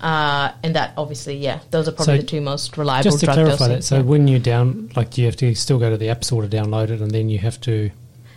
Uh, 0.00 0.52
and 0.62 0.74
that 0.76 0.92
obviously, 0.96 1.36
yeah, 1.36 1.58
those 1.70 1.88
are 1.88 1.92
probably 1.92 2.16
So 2.18 2.20
the 2.22 2.26
two 2.26 2.40
most 2.40 2.76
reliable. 2.78 3.10
Just 3.10 3.20
to 3.20 3.26
clarify 3.26 3.68
that, 3.68 3.84
so 3.84 3.96
yeah. 3.96 4.02
when 4.02 4.28
you 4.28 4.38
down, 4.38 4.90
like, 4.94 5.10
do 5.10 5.20
you 5.22 5.26
have 5.26 5.36
to 5.36 5.54
still 5.54 5.78
go 5.78 5.90
to 5.90 5.96
the 5.96 6.08
App 6.08 6.22
Store 6.24 6.42
to 6.42 6.48
download 6.48 6.90
it, 6.90 7.00
and 7.00 7.10
then 7.10 7.28
you 7.28 7.38
have 7.38 7.60
to 7.62 7.90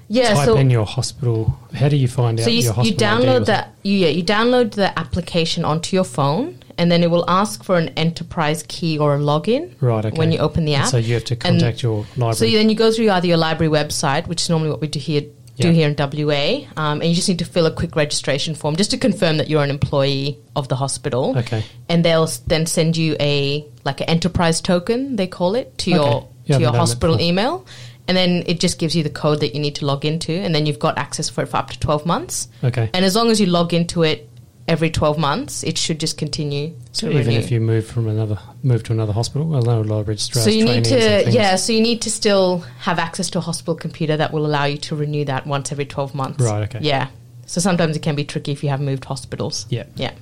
yeah, 0.08 0.34
type 0.34 0.46
so 0.46 0.58
in 0.58 0.70
your 0.72 0.86
hospital? 0.86 1.58
How 1.74 1.88
do 1.88 1.96
you 1.98 2.08
find 2.08 2.40
So 2.40 2.46
out 2.46 2.52
you, 2.52 2.56
your 2.56 2.64
you 2.64 2.74
hospital 2.74 3.08
download 3.08 3.46
that 3.46 3.74
you 3.84 3.98
yeah 3.98 4.08
you 4.08 4.24
download 4.24 4.72
the 4.72 4.98
application 4.98 5.64
onto 5.64 5.96
your 5.96 6.04
phone, 6.04 6.58
and 6.80 6.92
then 6.92 7.04
it 7.04 7.12
will 7.12 7.30
ask 7.30 7.64
for 7.64 7.78
an 7.78 7.90
enterprise 7.90 8.64
key 8.68 8.98
or 8.98 9.16
a 9.16 9.20
login 9.20 9.72
Right. 9.82 10.04
Okay. 10.04 10.18
when 10.18 10.32
you 10.32 10.40
open 10.40 10.66
the 10.66 10.74
And 10.74 10.84
app. 10.86 10.90
so 10.90 10.98
you 10.98 11.14
have 11.14 11.26
to 11.26 11.36
And- 11.36 11.42
contact 11.42 11.84
your 11.84 12.06
library. 12.18 12.36
So 12.52 12.58
then 12.58 12.70
you 12.70 12.76
go 12.76 12.92
through 12.92 13.10
either 13.12 13.28
your 13.28 13.38
library 13.38 13.72
website, 13.72 14.26
which 14.28 14.42
is 14.42 14.50
normally 14.50 14.72
what 14.72 14.82
we 14.82 14.88
do 14.88 14.98
here 15.00 15.22
do 15.60 15.68
Yeah. 15.68 15.74
here 15.74 15.88
in 15.90 15.96
WA, 15.96 16.66
um, 16.78 17.02
and 17.02 17.06
you 17.10 17.16
just 17.16 17.28
need 17.30 17.40
to 17.40 17.46
fill 17.46 17.66
a 17.66 17.72
quick 17.72 17.96
registration 17.96 18.56
form 18.56 18.76
just 18.76 18.92
to 18.92 18.98
confirm 18.98 19.38
that 19.38 19.50
you're 19.50 19.64
an 19.64 19.70
employee 19.70 20.38
of 20.56 20.68
the 20.70 20.76
hospital. 20.76 21.34
okay. 21.38 21.64
And 21.90 22.04
they'll 22.06 22.30
then 22.48 22.66
send 22.66 22.98
you 22.98 23.16
a 23.20 23.66
like 23.84 24.00
an 24.02 24.08
enterprise 24.10 24.62
token 24.62 25.16
they 25.16 25.28
call 25.28 25.56
it 25.56 25.78
to 25.80 25.92
Okay. 25.94 25.98
your 26.04 26.28
Yeah, 26.46 26.56
to 26.58 26.62
your 26.64 26.74
hospital 26.74 27.20
email. 27.22 27.66
And 28.08 28.18
then 28.18 28.44
it 28.48 28.60
just 28.60 28.80
gives 28.80 28.96
you 28.96 29.04
the 29.04 29.10
code 29.12 29.40
that 29.42 29.54
you 29.54 29.62
need 29.62 29.76
to 29.76 29.86
log 29.86 30.04
into, 30.06 30.32
and 30.34 30.54
then 30.56 30.66
you've 30.66 30.80
got 30.80 30.98
access 30.98 31.30
for 31.30 31.44
it 31.44 31.48
for 31.50 31.58
up 31.58 31.70
to 31.70 31.80
12 31.80 32.06
months. 32.06 32.48
Okay. 32.64 32.90
And 32.94 33.06
as 33.06 33.16
long 33.16 33.30
as 33.30 33.40
you 33.40 33.46
log 33.46 33.74
into 33.74 34.02
it 34.04 34.28
every 34.72 34.90
12 34.90 35.18
months, 35.18 35.64
it 35.64 35.78
should 35.78 36.00
just 36.00 36.18
continue 36.18 36.74
So 36.94 37.08
even 37.10 37.28
renew. 37.28 37.40
if 37.40 37.52
you 37.52 37.60
move 37.60 37.86
from 37.86 38.08
another 38.08 38.38
move 38.64 38.84
to 38.84 38.94
another 38.94 39.12
hospital, 39.14 39.46
well, 39.48 39.62
no, 39.62 39.82
a 39.82 39.84
lot 39.84 40.00
of 40.00 40.08
registrars. 40.08 40.46
so 40.46 40.50
you 40.50 40.64
need 40.66 40.86
to 40.86 41.30
yeah, 41.30 41.58
so 41.58 41.74
you 41.74 41.82
need 41.82 42.02
to 42.04 42.10
still 42.10 42.60
have 42.80 42.98
access 42.98 43.30
to 43.32 43.38
a 43.40 43.42
hospital 43.42 43.76
computer 43.76 44.16
that 44.18 44.32
will 44.34 44.46
allow 44.46 44.66
you 44.66 44.78
to 44.78 44.96
renew 44.96 45.26
that 45.26 45.46
once 45.46 45.72
every 45.74 45.86
12 45.86 46.16
months. 46.16 46.44
Right, 46.44 46.64
okay. 46.64 46.80
Yeah. 46.82 47.08
So 47.46 47.60
sometimes 47.60 47.96
it 47.98 48.02
can 48.02 48.16
be 48.16 48.24
tricky 48.24 48.52
if 48.54 48.64
you 48.64 48.70
have 48.70 48.80
moved 48.82 49.04
hospitals. 49.06 49.66
Yeah. 49.70 49.84
Yeah. 49.96 50.14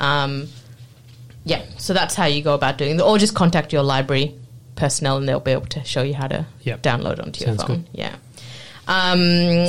Um, 0.00 0.48
yeah, 1.44 1.62
so 1.76 1.92
that's 1.92 2.14
how 2.14 2.24
you 2.26 2.42
go 2.42 2.54
about 2.54 2.78
doing 2.78 2.96
it. 2.98 3.02
Or 3.02 3.18
just 3.18 3.34
contact 3.34 3.72
your 3.72 3.82
library 3.82 4.34
personnel 4.76 5.18
and 5.18 5.28
they'll 5.28 5.40
be 5.40 5.50
able 5.52 5.66
to 5.66 5.84
show 5.84 6.02
you 6.02 6.14
how 6.14 6.26
to 6.28 6.46
Yep. 6.62 6.82
download 6.82 7.22
onto 7.22 7.44
your 7.44 7.56
Sounds 7.56 7.64
phone. 7.64 7.76
good. 7.82 7.88
Yeah. 7.92 8.14
Um, 8.86 9.68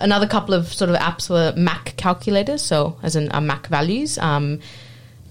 another 0.00 0.26
couple 0.26 0.54
of 0.54 0.72
sort 0.72 0.90
of 0.90 0.96
apps 0.96 1.28
were 1.30 1.52
Mac 1.56 1.94
calculators, 1.96 2.62
so 2.62 2.98
as 3.02 3.16
in 3.16 3.30
uh, 3.32 3.40
Mac 3.40 3.66
values. 3.68 4.18
Um, 4.18 4.60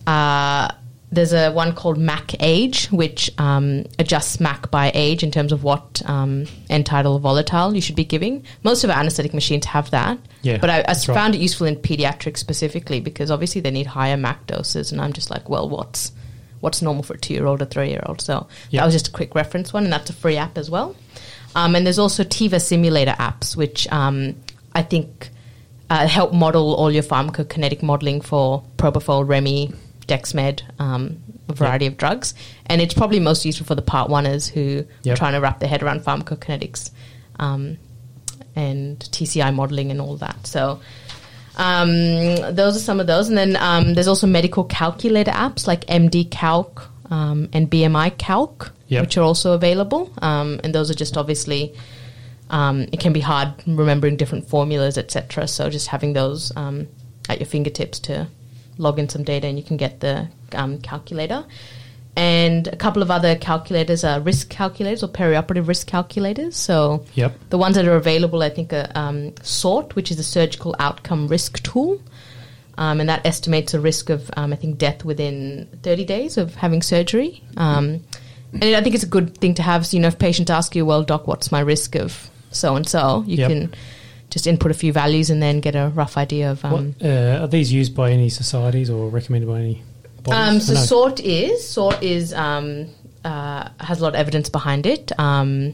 uh, 0.08 0.72
there's 1.14 1.34
a 1.34 1.52
one 1.52 1.76
called 1.76 1.98
Mac 1.98 2.34
Age, 2.42 2.86
which 2.88 3.30
um, 3.38 3.84
adjusts 4.00 4.40
Mac 4.40 4.72
by 4.72 4.92
age 4.94 5.24
in 5.24 5.32
terms 5.32 5.52
of 5.52 5.62
what 5.64 6.02
um, 6.06 6.46
end 6.70 6.88
volatile 6.88 7.76
you 7.76 7.82
should 7.82 7.98
be 7.98 8.06
giving. 8.06 8.46
Most 8.64 8.86
of 8.86 8.90
our 8.90 8.98
anesthetic 8.98 9.34
machines 9.34 9.66
have 9.66 9.92
that, 9.92 10.18
Yeah, 10.42 10.58
but 10.58 10.70
I, 10.70 10.80
I 10.80 10.84
that's 10.84 11.10
right. 11.10 11.14
found 11.16 11.36
it 11.36 11.42
useful 11.42 11.68
in 11.68 11.76
pediatrics 11.76 12.38
specifically 12.38 13.02
because 13.02 13.30
obviously 13.30 13.60
they 13.60 13.72
need 13.72 13.88
higher 13.88 14.16
Mac 14.16 14.48
doses, 14.48 14.94
and 14.94 15.02
I'm 15.02 15.12
just 15.12 15.30
like, 15.30 15.50
well, 15.50 15.68
what's 15.70 16.14
what's 16.62 16.82
normal 16.82 17.04
for 17.04 17.16
a 17.16 17.18
two 17.18 17.34
year 17.34 17.46
old 17.46 17.62
or 17.62 17.66
three 17.66 17.90
year 17.90 18.04
old? 18.06 18.22
So 18.22 18.48
Yeah. 18.70 18.80
that 18.82 18.86
was 18.86 18.94
just 18.96 19.10
a 19.10 19.12
quick 19.12 19.36
reference 19.36 19.74
one, 19.74 19.84
and 19.84 19.92
that's 19.92 20.10
a 20.10 20.14
free 20.14 20.38
app 20.38 20.58
as 20.58 20.70
well. 20.70 20.96
Um, 21.56 21.76
and 21.76 21.86
there's 21.86 22.00
also 22.00 22.24
TIVA 22.24 22.62
simulator 22.62 23.12
apps, 23.20 23.58
which 23.58 23.86
um, 23.92 24.36
I 24.74 24.82
think 24.84 25.30
uh, 25.90 26.08
help 26.08 26.34
model 26.34 26.74
all 26.76 26.92
your 26.92 27.04
pharmacokinetic 27.04 27.82
modeling 27.84 28.22
for 28.22 28.64
propofol, 28.78 29.28
Remi, 29.28 29.74
Dexmed, 30.08 30.62
um, 30.80 31.22
a 31.50 31.54
variety 31.54 31.86
of 31.88 31.98
drugs. 31.98 32.34
And 32.68 32.82
it's 32.82 32.94
probably 32.94 33.20
most 33.20 33.46
useful 33.46 33.66
for 33.66 33.76
the 33.76 33.82
part 33.82 34.10
oneers 34.10 34.50
who 34.50 34.86
Yep. 35.04 35.14
are 35.14 35.18
trying 35.18 35.34
to 35.34 35.40
wrap 35.42 35.60
their 35.60 35.70
head 35.70 35.84
around 35.84 36.02
pharmacokinetics 36.02 36.92
um, 37.40 37.78
and 38.56 39.00
TCI 39.00 39.54
modeling 39.54 39.92
and 39.92 40.00
all 40.00 40.16
that. 40.18 40.48
So 40.48 40.80
um, 41.58 42.36
those 42.56 42.76
are 42.78 42.80
some 42.80 43.00
of 43.00 43.08
those. 43.08 43.28
And 43.30 43.38
then 43.38 43.58
um, 43.58 43.94
there's 43.94 44.08
also 44.08 44.28
medical 44.28 44.64
calculator 44.64 45.32
apps 45.32 45.68
like 45.68 45.86
MD 45.88 46.30
Calc 46.32 46.88
um, 47.12 47.50
and 47.54 47.70
BMI 47.70 48.18
Calc, 48.18 48.72
Yep. 48.88 49.02
which 49.04 49.18
are 49.18 49.22
also 49.24 49.54
available. 49.54 50.12
Um, 50.22 50.60
and 50.64 50.74
those 50.76 50.90
are 50.92 50.94
just 50.94 51.16
obviously, 51.18 51.74
um, 52.52 52.82
it 52.92 53.00
can 53.00 53.14
be 53.14 53.22
hard 53.22 53.54
remembering 53.66 54.18
different 54.18 54.48
formulas, 54.48 54.98
etc. 54.98 55.48
So 55.48 55.70
just 55.70 55.88
having 55.88 56.14
those 56.14 56.52
um, 56.56 56.88
at 57.30 57.40
your 57.40 57.48
fingertips 57.48 58.00
to 58.02 58.28
log 58.78 59.00
in 59.00 59.10
some 59.10 59.24
data 59.24 59.48
and 59.48 59.58
you 59.58 59.64
can 59.64 59.78
get 59.78 60.02
the 60.02 60.28
um, 60.54 60.80
calculator. 60.80 61.46
And 62.18 62.68
a 62.68 62.76
couple 62.76 63.02
of 63.02 63.10
other 63.10 63.38
calculators 63.38 64.04
are 64.04 64.20
risk 64.20 64.50
calculators 64.50 65.02
or 65.02 65.08
perioperative 65.08 65.68
risk 65.68 65.88
calculators. 65.88 66.58
So 66.58 67.06
Yep. 67.16 67.34
the 67.50 67.58
ones 67.58 67.76
that 67.76 67.88
are 67.88 67.96
available, 67.96 68.44
I 68.44 68.50
think, 68.50 68.74
are 68.74 68.90
um, 68.96 69.34
SORT, 69.42 69.96
which 69.96 70.12
is 70.12 70.20
a 70.20 70.24
surgical 70.24 70.76
outcome 70.78 71.30
risk 71.30 71.64
tool. 71.64 72.02
Um, 72.78 73.00
and 73.00 73.08
that 73.08 73.26
estimates 73.26 73.74
a 73.74 73.80
risk 73.80 74.10
of, 74.10 74.30
um, 74.36 74.52
I 74.52 74.58
think, 74.58 74.78
death 74.78 75.06
within 75.06 75.70
30 75.84 76.04
days 76.04 76.38
of 76.38 76.56
having 76.56 76.82
surgery. 76.82 77.44
Um, 77.56 78.04
and 78.54 78.76
I 78.76 78.82
think 78.82 78.96
it's 78.96 79.06
a 79.06 79.08
good 79.08 79.38
thing 79.38 79.54
to 79.54 79.64
have. 79.64 79.86
So, 79.88 79.96
you 79.96 80.02
know, 80.02 80.10
if 80.10 80.20
patients 80.20 80.50
ask 80.50 80.76
you, 80.76 80.86
well, 80.86 81.04
doc, 81.04 81.28
what's 81.28 81.50
my 81.52 81.62
risk 81.62 81.96
of 81.96 82.30
so 82.52 82.76
and 82.76 82.88
so, 82.88 83.24
you 83.28 83.38
Yep. 83.38 83.50
can 83.50 83.74
just 84.30 84.48
input 84.48 84.72
a 84.72 84.74
few 84.74 84.94
values 84.94 85.30
and 85.30 85.42
then 85.42 85.60
get 85.60 85.76
a 85.76 85.90
rough 85.94 86.18
idea 86.18 86.52
of. 86.52 86.64
Um, 86.64 86.96
what, 87.00 87.06
uh, 87.10 87.42
are 87.42 87.48
these 87.48 87.72
used 87.72 87.96
by 87.96 88.12
any 88.12 88.30
societies 88.30 88.90
or 88.90 89.10
recommended 89.10 89.48
by 89.48 89.60
any 89.60 89.84
bodies? 90.24 90.70
Um, 90.70 90.76
so 90.76 90.76
SORT 90.76 91.20
is 91.20 91.68
SORT 91.68 92.02
is 92.02 92.34
um, 92.34 92.88
uh, 93.26 93.70
has 93.80 94.00
a 94.00 94.04
lot 94.04 94.10
of 94.10 94.16
evidence 94.16 94.50
behind 94.50 94.86
it. 94.86 95.12
Um, 95.20 95.74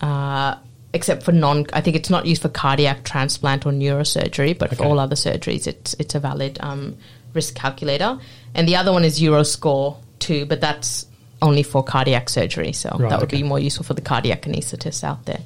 uh, 0.00 0.56
except 0.92 1.22
for 1.22 1.32
non, 1.32 1.66
I 1.72 1.80
think 1.80 1.96
it's 1.96 2.10
not 2.10 2.26
used 2.26 2.42
for 2.42 2.48
cardiac 2.48 3.04
transplant 3.04 3.66
or 3.66 3.72
neurosurgery, 3.72 4.56
but 4.58 4.76
for 4.76 4.84
all 4.84 4.98
other 4.98 5.16
surgeries, 5.16 5.66
it's 5.66 5.94
it's 5.94 6.14
a 6.14 6.20
valid 6.20 6.58
um, 6.60 6.96
risk 7.32 7.54
calculator. 7.54 8.18
And 8.54 8.68
the 8.68 8.76
other 8.76 8.92
one 8.92 9.04
is 9.04 9.20
Euroscore 9.20 9.96
II, 10.28 10.44
but 10.44 10.60
that's 10.60 11.06
only 11.42 11.62
for 11.62 11.82
cardiac 11.82 12.28
surgery, 12.28 12.72
so 12.72 12.90
Right, 12.98 13.10
that 13.10 13.20
would 13.20 13.28
okay. 13.28 13.38
be 13.38 13.42
more 13.42 13.58
useful 13.58 13.84
for 13.84 13.94
the 13.94 14.00
cardiac 14.00 14.42
anaesthetists 14.42 15.02
out 15.04 15.24
there. 15.26 15.40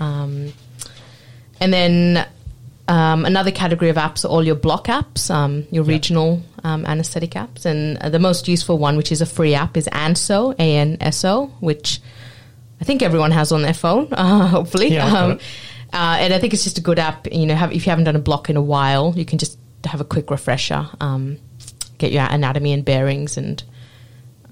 Um, 0.00 0.52
and 1.60 1.72
then 1.72 2.26
um, 2.88 3.24
another 3.24 3.50
category 3.52 3.90
of 3.90 3.96
apps 3.96 4.24
are 4.24 4.28
all 4.28 4.42
your 4.44 4.54
block 4.56 4.86
apps, 4.86 5.30
um, 5.30 5.66
your 5.70 5.84
Yeah. 5.84 5.90
regional 5.92 6.42
um, 6.64 6.84
anesthetic 6.86 7.32
apps. 7.32 7.64
And 7.66 7.98
uh, 7.98 8.08
the 8.08 8.18
most 8.18 8.48
useful 8.48 8.78
one, 8.78 8.96
which 8.96 9.12
is 9.12 9.20
a 9.20 9.26
free 9.26 9.54
app, 9.54 9.76
is 9.76 9.86
ANSO, 9.92 10.54
A-N-S-O, 10.58 11.46
which 11.60 12.00
I 12.80 12.84
think 12.84 13.02
everyone 13.02 13.30
has 13.30 13.52
on 13.52 13.62
their 13.62 13.74
phone, 13.74 14.08
uh, 14.12 14.48
hopefully. 14.48 14.92
Yeah, 14.94 15.06
um, 15.06 15.32
uh, 15.92 16.16
and 16.20 16.32
I 16.34 16.38
think 16.38 16.54
it's 16.54 16.64
just 16.64 16.78
a 16.78 16.82
good 16.82 16.98
app. 16.98 17.26
You 17.30 17.46
know, 17.46 17.54
have, 17.54 17.72
if 17.72 17.86
you 17.86 17.90
haven't 17.90 18.04
done 18.04 18.16
a 18.16 18.20
block 18.20 18.48
in 18.50 18.56
a 18.56 18.62
while, 18.62 19.12
you 19.16 19.24
can 19.24 19.38
just 19.38 19.58
have 19.84 20.00
a 20.00 20.04
quick 20.04 20.30
refresher, 20.30 20.88
um, 21.00 21.38
get 21.98 22.10
your 22.12 22.22
anatomy 22.24 22.72
and 22.72 22.84
bearings 22.84 23.36
and 23.36 23.62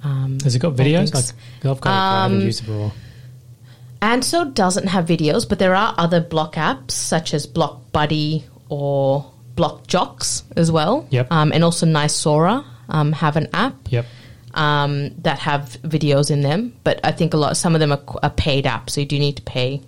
um, 0.05 0.39
Has 0.45 0.55
it 0.55 0.61
got 0.61 0.75
videos? 0.75 1.13
Like. 1.15 1.25
I've 1.65 1.81
got 1.81 1.91
it, 1.91 1.93
I 1.93 2.23
haven't 2.23 2.37
Um, 2.39 2.45
used 2.47 2.63
it 2.63 2.67
before. 2.67 2.93
Anso 4.01 4.53
doesn't 4.53 4.87
have 4.89 5.07
videos, 5.07 5.49
but 5.49 5.59
there 5.59 5.75
are 5.75 5.95
other 5.99 6.21
block 6.21 6.55
apps 6.55 6.93
such 6.93 7.35
as 7.35 7.47
Block 7.47 7.91
Buddy 7.93 8.45
or 8.69 9.31
Block 9.55 9.87
Jocks 9.87 10.45
as 10.57 10.71
well. 10.71 11.07
Yep. 11.11 11.33
Um, 11.33 11.53
and 11.53 11.65
also 11.65 11.85
NYSORA 11.87 12.65
um, 12.89 13.13
have 13.13 13.37
an 13.37 13.49
app 13.53 13.75
Yep. 13.91 14.07
um, 14.55 15.11
that 15.23 15.41
have 15.41 15.79
videos 15.83 16.31
in 16.31 16.43
them. 16.43 16.75
But 16.85 17.01
I 17.03 17.11
think 17.13 17.35
a 17.35 17.37
lot, 17.37 17.57
some 17.57 17.75
of 17.75 17.81
them 17.81 17.93
are, 17.93 18.03
are 18.23 18.31
paid 18.31 18.67
apps, 18.67 18.91
so 18.91 19.01
you 19.01 19.07
do 19.07 19.19
need 19.19 19.37
to 19.37 19.43
pay. 19.43 19.83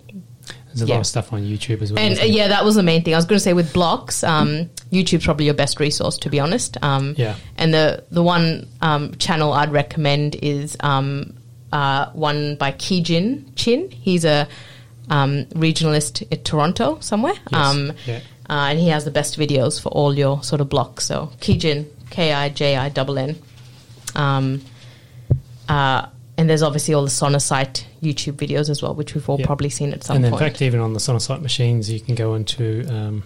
There's 0.67 0.83
a 0.83 0.85
yeah. 0.85 0.95
lot 0.95 0.99
of 1.01 1.07
stuff 1.07 1.33
on 1.33 1.41
YouTube 1.43 1.81
as 1.81 1.91
well. 1.91 2.01
And 2.01 2.17
uh, 2.19 2.23
yeah, 2.23 2.47
that 2.49 2.63
was 2.63 2.75
the 2.75 2.83
main 2.83 3.03
thing. 3.03 3.13
I 3.13 3.17
was 3.17 3.25
going 3.25 3.37
to 3.37 3.43
say 3.43 3.53
with 3.53 3.73
blocks, 3.73 4.23
um, 4.23 4.69
YouTube's 4.91 5.25
probably 5.25 5.45
your 5.45 5.53
best 5.53 5.79
resource, 5.81 6.17
to 6.19 6.29
be 6.29 6.39
honest. 6.39 6.77
Um, 6.81 7.15
Yeah. 7.17 7.35
And 7.57 7.73
the 7.73 8.05
the 8.09 8.23
one 8.23 8.67
um, 8.81 9.15
channel 9.15 9.51
I'd 9.51 9.71
recommend 9.71 10.35
is 10.35 10.77
um, 10.79 11.33
uh, 11.71 12.09
one 12.11 12.55
by 12.55 12.71
Ki 12.71 13.01
Jinn 13.01 13.51
Chin. 13.55 13.89
He's 13.91 14.25
a 14.25 14.47
um, 15.09 15.45
regionalist 15.55 16.25
at 16.31 16.45
Toronto 16.45 16.97
somewhere. 17.01 17.33
Yes. 17.51 17.65
Um, 17.75 17.93
Yeah. 18.05 18.19
uh, 18.49 18.69
and 18.69 18.79
he 18.79 18.89
has 18.89 19.03
the 19.05 19.11
best 19.11 19.37
videos 19.39 19.81
for 19.81 19.89
all 19.89 20.13
your 20.17 20.43
sort 20.43 20.61
of 20.61 20.69
blocks. 20.69 21.05
So 21.05 21.31
Ki 21.39 21.57
Jinn, 21.57 21.89
K 22.09 22.33
I 22.33 22.49
J 22.49 22.75
I 22.77 22.89
double 22.89 23.17
N. 23.17 23.35
Um, 24.15 24.61
uh, 25.69 26.07
and 26.37 26.49
there's 26.49 26.63
obviously 26.63 26.93
all 26.93 27.03
the 27.03 27.09
Sonosite 27.09 27.85
YouTube 28.01 28.33
videos 28.33 28.69
as 28.69 28.81
well, 28.81 28.95
which 28.95 29.13
we've 29.13 29.27
all 29.29 29.39
Yeah. 29.39 29.45
probably 29.45 29.69
seen 29.69 29.93
at 29.93 30.03
some 30.03 30.15
point. 30.15 30.25
and 30.25 30.33
in 30.33 30.39
fact, 30.39 30.61
even 30.61 30.79
on 30.79 30.93
the 30.93 30.99
Sonosite 30.99 31.41
machines, 31.41 31.89
you 31.89 31.99
can 31.99 32.15
go 32.15 32.33
into 32.35 32.85
um, 32.89 33.23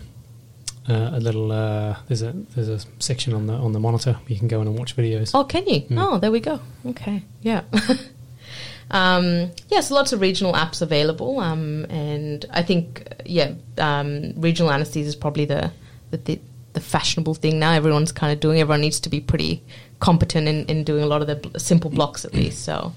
uh, 0.90 1.12
a 1.14 1.20
little. 1.20 1.52
Uh, 1.52 1.96
there's 2.08 2.22
a 2.22 2.34
there's 2.56 2.68
a 2.70 2.80
section 3.00 3.34
on 3.34 3.48
the 3.48 3.54
on 3.54 3.72
the 3.72 3.80
monitor. 3.80 4.18
You 4.28 4.38
can 4.38 4.48
go 4.48 4.62
in 4.62 4.68
and 4.68 4.78
watch 4.78 4.96
videos. 4.96 5.32
Oh, 5.34 5.44
can 5.44 5.66
you? 5.68 5.82
Mm. 5.82 5.98
Oh, 6.00 6.18
there 6.20 6.32
we 6.32 6.40
go. 6.40 6.60
Okay, 6.88 7.24
yeah. 7.42 7.62
um, 8.92 9.52
yes, 9.70 9.92
lots 9.92 10.14
of 10.14 10.22
regional 10.22 10.54
apps 10.54 10.82
available, 10.82 11.40
um, 11.40 11.86
and 11.90 12.46
I 12.52 12.62
think 12.64 13.08
yeah, 13.26 13.54
um, 13.78 14.34
regional 14.38 14.72
anesthesia 14.72 15.08
is 15.08 15.16
probably 15.16 15.46
the, 15.46 15.72
the 16.12 16.40
the 16.74 16.82
fashionable 16.82 17.34
thing 17.36 17.60
now. 17.60 17.72
Everyone's 17.72 18.12
kind 18.12 18.32
of 18.34 18.40
doing. 18.40 18.60
Everyone 18.60 18.82
needs 18.82 19.00
to 19.02 19.10
be 19.10 19.20
pretty 19.20 19.64
competent 20.00 20.48
in, 20.48 20.66
in 20.66 20.84
doing 20.84 21.04
a 21.04 21.08
lot 21.08 21.22
of 21.22 21.28
the 21.28 21.36
bl- 21.38 21.58
simple 21.58 21.90
blocks 21.90 22.26
at 22.26 22.34
least. 22.34 22.64
So. 22.64 22.94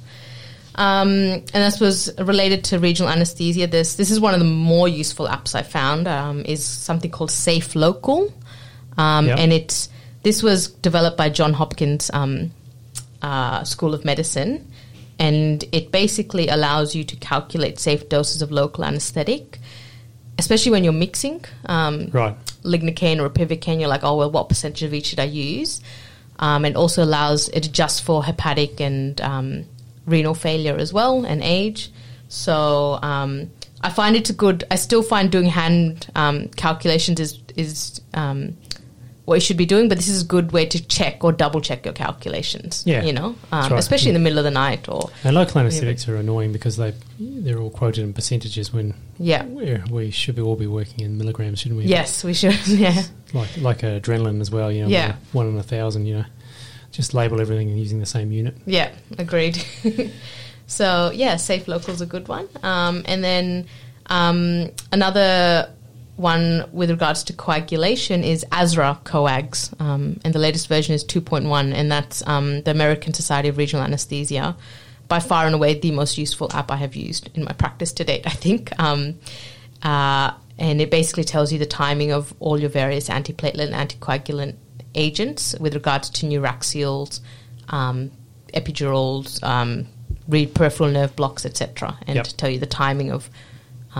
Um, 0.74 1.08
and 1.52 1.56
I 1.64 1.70
suppose 1.70 2.08
related 2.20 2.62
to 2.64 2.78
regional 2.78 3.10
anesthesia, 3.10 3.66
this 3.66 3.96
this 3.96 4.12
is 4.12 4.20
one 4.20 4.32
of 4.34 4.38
the 4.38 4.46
more 4.46 4.86
useful 4.86 5.26
apps 5.26 5.56
I 5.56 5.62
found. 5.62 6.06
Um, 6.06 6.44
is 6.44 6.64
something 6.64 7.10
called 7.10 7.32
Safe 7.32 7.74
Local, 7.74 8.32
um, 8.96 9.26
Yep. 9.26 9.38
and 9.40 9.52
it's 9.52 9.88
this 10.22 10.40
was 10.40 10.68
developed 10.68 11.16
by 11.16 11.30
John 11.30 11.52
Hopkins 11.52 12.10
um, 12.14 12.52
uh, 13.22 13.64
School 13.64 13.92
of 13.92 14.04
Medicine, 14.04 14.70
and 15.18 15.64
it 15.72 15.90
basically 15.90 16.48
allows 16.48 16.94
you 16.94 17.04
to 17.04 17.16
calculate 17.16 17.78
safe 17.78 18.08
doses 18.08 18.42
of 18.42 18.50
local 18.52 18.84
anesthetic, 18.84 19.58
especially 20.38 20.70
when 20.72 20.84
you're 20.84 20.92
mixing 20.92 21.44
um, 21.66 22.08
Right. 22.12 22.36
lignocaine 22.62 23.20
or 23.20 23.28
ipivacaine. 23.28 23.80
You're 23.80 23.88
like, 23.88 24.04
oh 24.04 24.16
well, 24.16 24.30
what 24.30 24.48
percentage 24.48 24.82
of 24.84 24.94
each 24.94 25.06
should 25.06 25.20
I 25.20 25.24
use? 25.24 25.80
Um, 26.38 26.64
and 26.64 26.76
also 26.76 27.02
allows 27.02 27.48
it 27.48 27.66
adjusts 27.66 27.98
for 28.00 28.22
hepatic 28.22 28.80
and 28.80 29.20
um, 29.20 29.64
renal 30.06 30.34
failure 30.34 30.76
as 30.76 30.92
well 30.92 31.24
and 31.24 31.42
age. 31.42 31.90
So 32.28 32.98
um, 33.02 33.50
I 33.80 33.90
find 33.90 34.14
it's 34.14 34.30
a 34.30 34.34
good. 34.34 34.62
I 34.70 34.76
still 34.76 35.02
find 35.02 35.32
doing 35.32 35.46
hand 35.46 36.06
um, 36.14 36.48
calculations 36.48 37.18
is 37.18 37.38
is 37.56 38.00
um, 38.14 38.56
what 39.28 39.34
you 39.34 39.40
should 39.42 39.58
be 39.58 39.66
doing, 39.66 39.88
but 39.90 39.98
this 39.98 40.08
is 40.08 40.22
a 40.22 40.24
good 40.24 40.52
way 40.52 40.64
to 40.64 40.82
check 40.88 41.22
or 41.22 41.32
double 41.32 41.60
check 41.60 41.84
your 41.84 41.92
calculations. 41.92 42.82
Yeah, 42.86 43.02
you 43.02 43.12
know, 43.12 43.36
um, 43.52 43.70
right. 43.70 43.78
especially 43.78 44.08
in 44.08 44.14
the 44.14 44.20
middle 44.20 44.38
of 44.38 44.44
the 44.44 44.50
night 44.50 44.88
or 44.88 45.10
And 45.22 45.34
local 45.36 45.60
anaesthetics 45.60 46.08
are 46.08 46.16
annoying 46.16 46.50
because 46.50 46.78
they 46.78 46.94
they're 47.20 47.58
all 47.58 47.68
quoted 47.70 48.04
in 48.04 48.14
percentages 48.14 48.72
when 48.72 48.94
yeah. 49.18 49.44
we're, 49.44 49.84
we 49.90 50.10
should 50.10 50.34
be 50.34 50.40
all 50.40 50.56
be 50.56 50.66
working 50.66 51.04
in 51.04 51.18
milligrams, 51.18 51.58
shouldn't 51.58 51.78
we? 51.78 51.84
Yes, 51.84 52.24
we 52.24 52.32
should. 52.32 52.56
Yeah, 52.66 53.02
Like 53.34 53.56
like 53.58 53.78
adrenaline 53.80 54.40
as 54.40 54.50
well. 54.50 54.72
You 54.72 54.84
know, 54.84 54.88
Yeah. 54.88 55.16
one, 55.32 55.46
one 55.46 55.54
in 55.54 55.60
a 55.60 55.62
thousand. 55.62 56.06
You 56.06 56.18
know, 56.18 56.24
just 56.90 57.12
label 57.12 57.38
everything 57.38 57.68
and 57.68 57.78
using 57.78 58.00
the 58.00 58.06
same 58.06 58.32
unit. 58.32 58.56
yeah, 58.64 58.90
agreed. 59.18 59.62
so 60.66 61.10
yeah, 61.12 61.36
safe 61.36 61.68
local's 61.68 62.00
a 62.00 62.06
good 62.06 62.28
one. 62.28 62.48
Um, 62.62 63.02
and 63.04 63.22
then 63.22 63.66
um, 64.06 64.70
another 64.90 65.70
one 66.18 66.68
with 66.72 66.90
regards 66.90 67.22
to 67.24 67.32
coagulation 67.32 68.24
is 68.24 68.44
ASRA 68.50 69.02
Coags, 69.04 69.72
um, 69.80 70.18
and 70.24 70.34
the 70.34 70.38
latest 70.38 70.68
version 70.68 70.94
is 70.94 71.04
2.1, 71.04 71.72
and 71.72 71.90
that's 71.90 72.26
um, 72.26 72.62
the 72.62 72.70
American 72.70 73.14
Society 73.14 73.48
of 73.48 73.56
Regional 73.56 73.84
Anesthesia. 73.84 74.56
By 75.06 75.20
far 75.20 75.46
and 75.46 75.54
away, 75.54 75.78
the 75.78 75.92
most 75.92 76.18
useful 76.18 76.50
app 76.52 76.70
I 76.70 76.76
have 76.76 76.94
used 76.96 77.30
in 77.34 77.44
my 77.44 77.52
practice 77.52 77.92
to 77.94 78.04
date, 78.04 78.22
I 78.26 78.30
think. 78.30 78.78
Um, 78.80 79.18
uh, 79.82 80.32
and 80.58 80.80
it 80.80 80.90
basically 80.90 81.24
tells 81.24 81.52
you 81.52 81.58
the 81.58 81.66
timing 81.66 82.10
of 82.10 82.34
all 82.40 82.58
your 82.58 82.70
various 82.70 83.08
antiplatelet 83.08 83.72
and 83.72 83.74
anticoagulant 83.74 84.56
agents 84.94 85.54
with 85.60 85.74
regards 85.74 86.10
to 86.10 86.26
neuraxials, 86.26 87.20
um, 87.68 88.10
epidurals, 88.54 89.42
um, 89.44 89.86
read 90.26 90.52
peripheral 90.54 90.90
nerve 90.90 91.14
blocks, 91.14 91.46
etc., 91.46 91.96
and 92.06 92.16
Yep. 92.16 92.24
to 92.24 92.36
tell 92.36 92.50
you 92.50 92.58
the 92.58 92.66
timing 92.66 93.12
of 93.12 93.30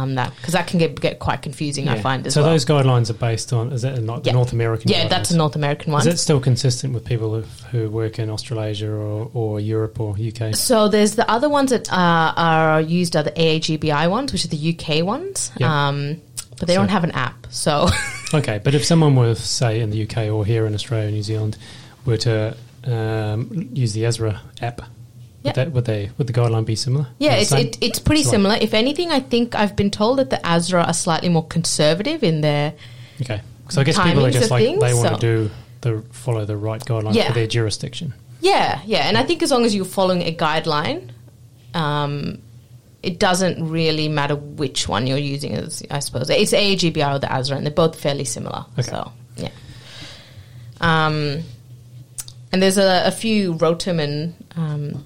um, 0.03 0.15
that 0.17 0.35
because 0.37 0.53
that 0.55 0.67
can 0.67 0.79
get 0.79 1.01
get 1.01 1.19
quite 1.19 1.43
confusing. 1.43 1.89
I 1.89 2.01
find 2.01 2.27
as 2.27 2.35
so 2.35 2.43
well. 2.43 2.51
those 2.51 2.65
guidelines 2.65 3.11
are 3.11 3.15
based 3.15 3.53
on 3.53 3.73
is 3.73 3.83
that 3.83 4.03
not 4.03 4.25
Yeah. 4.25 4.33
the 4.33 4.37
North 4.39 4.53
American? 4.53 4.91
yeah, 4.91 5.09
that's 5.09 5.31
a? 5.31 5.37
North 5.37 5.57
American 5.57 5.93
one. 5.93 6.01
Is 6.01 6.07
it 6.07 6.19
still 6.19 6.41
consistent 6.41 6.95
with 6.95 7.05
people 7.05 7.35
who, 7.35 7.43
who 7.79 7.91
work 7.91 8.19
in 8.19 8.31
Australasia 8.31 8.91
or, 8.91 9.31
or 9.35 9.61
Europe 9.61 10.01
or 10.01 10.17
UK? 10.19 10.55
So 10.55 10.89
there's 10.89 11.15
the 11.15 11.29
other 11.31 11.49
ones 11.49 11.71
that 11.71 11.91
uh, 11.93 12.33
are 12.37 12.81
used 12.81 13.17
are 13.17 13.23
the 13.23 13.33
AAGBI 13.33 14.11
ones, 14.11 14.33
which 14.33 14.45
are 14.45 14.49
the 14.49 14.77
UK 14.79 15.05
ones, 15.05 15.51
Yeah. 15.59 15.89
um, 15.89 16.21
but 16.59 16.67
they 16.69 16.75
So- 16.75 16.81
don't 16.81 16.91
have 16.91 17.05
an 17.05 17.13
app. 17.13 17.47
So 17.51 17.89
Okay, 18.35 18.61
but 18.63 18.75
if 18.75 18.85
someone 18.85 19.17
were, 19.17 19.35
say, 19.35 19.81
in 19.81 19.91
the 19.91 20.03
UK 20.03 20.29
or 20.31 20.45
here 20.45 20.67
in 20.67 20.75
Australia, 20.75 21.09
or 21.09 21.13
New 21.13 21.23
Zealand, 21.23 21.57
were 22.05 22.19
to 22.19 22.57
um, 22.85 23.69
use 23.73 23.93
the 23.93 24.03
ASRA 24.05 24.39
app, 24.61 24.81
Yeah. 24.81 24.87
Would, 25.45 25.55
that, 25.55 25.73
would 25.73 25.85
they 25.85 26.11
would 26.19 26.27
the 26.27 26.33
guideline 26.33 26.65
be 26.67 26.75
similar? 26.77 27.07
yeah, 27.19 27.35
it's 27.35 27.53
it, 27.53 27.79
it's 27.81 27.99
pretty 27.99 28.23
Right. 28.23 28.31
similar. 28.31 28.57
If 28.61 28.75
anything, 28.75 29.11
I 29.11 29.21
think 29.21 29.55
I've 29.55 29.77
been 29.77 29.91
told 29.91 30.19
that 30.19 30.31
the 30.31 30.37
ASRA 30.39 30.87
are 30.87 30.93
slightly 30.93 31.29
more 31.29 31.47
conservative 31.47 32.23
in 32.25 32.41
their 32.41 32.75
okay. 33.23 33.41
So 33.71 33.81
I 33.81 33.85
guess 33.85 33.99
people 33.99 34.27
are 34.27 34.31
just 34.31 34.51
like 34.51 34.65
things, 34.65 34.81
they 34.81 34.95
want 34.95 35.09
so- 35.09 35.15
to 35.15 35.21
do 35.21 35.51
the 35.83 36.03
follow 36.11 36.45
the 36.45 36.57
right 36.57 36.81
guideline 36.85 37.15
Yeah. 37.15 37.29
for 37.29 37.35
their 37.35 37.47
jurisdiction. 37.47 38.15
yeah 38.41 38.81
yeah, 38.85 39.09
and 39.09 39.17
I 39.17 39.23
think 39.23 39.43
as 39.43 39.51
long 39.51 39.65
as 39.65 39.75
you're 39.75 39.85
following 39.85 40.23
a 40.23 40.35
guideline. 40.35 41.11
Um, 41.75 42.43
it 43.01 43.21
doesn't 43.21 43.69
really 43.71 44.09
matter 44.09 44.35
which 44.35 44.89
one 44.89 45.07
you're 45.07 45.19
using, 45.19 45.55
as 45.55 45.85
I 45.89 46.01
suppose. 46.01 46.29
It's 46.31 46.53
AAGBI 46.53 47.15
or 47.15 47.19
the 47.21 47.29
ASRA, 47.29 47.57
and 47.57 47.65
they're 47.65 47.73
both 47.73 47.95
fairly 48.01 48.25
similar. 48.25 48.65
Okay. 48.77 48.83
So, 48.91 49.13
yeah. 49.37 49.51
Um, 50.81 51.43
and 52.53 52.63
there's 52.63 52.79
a, 52.79 53.03
a 53.07 53.11
few 53.13 53.55
Rotem 53.55 54.01
and 54.03 54.35
um, 54.57 55.05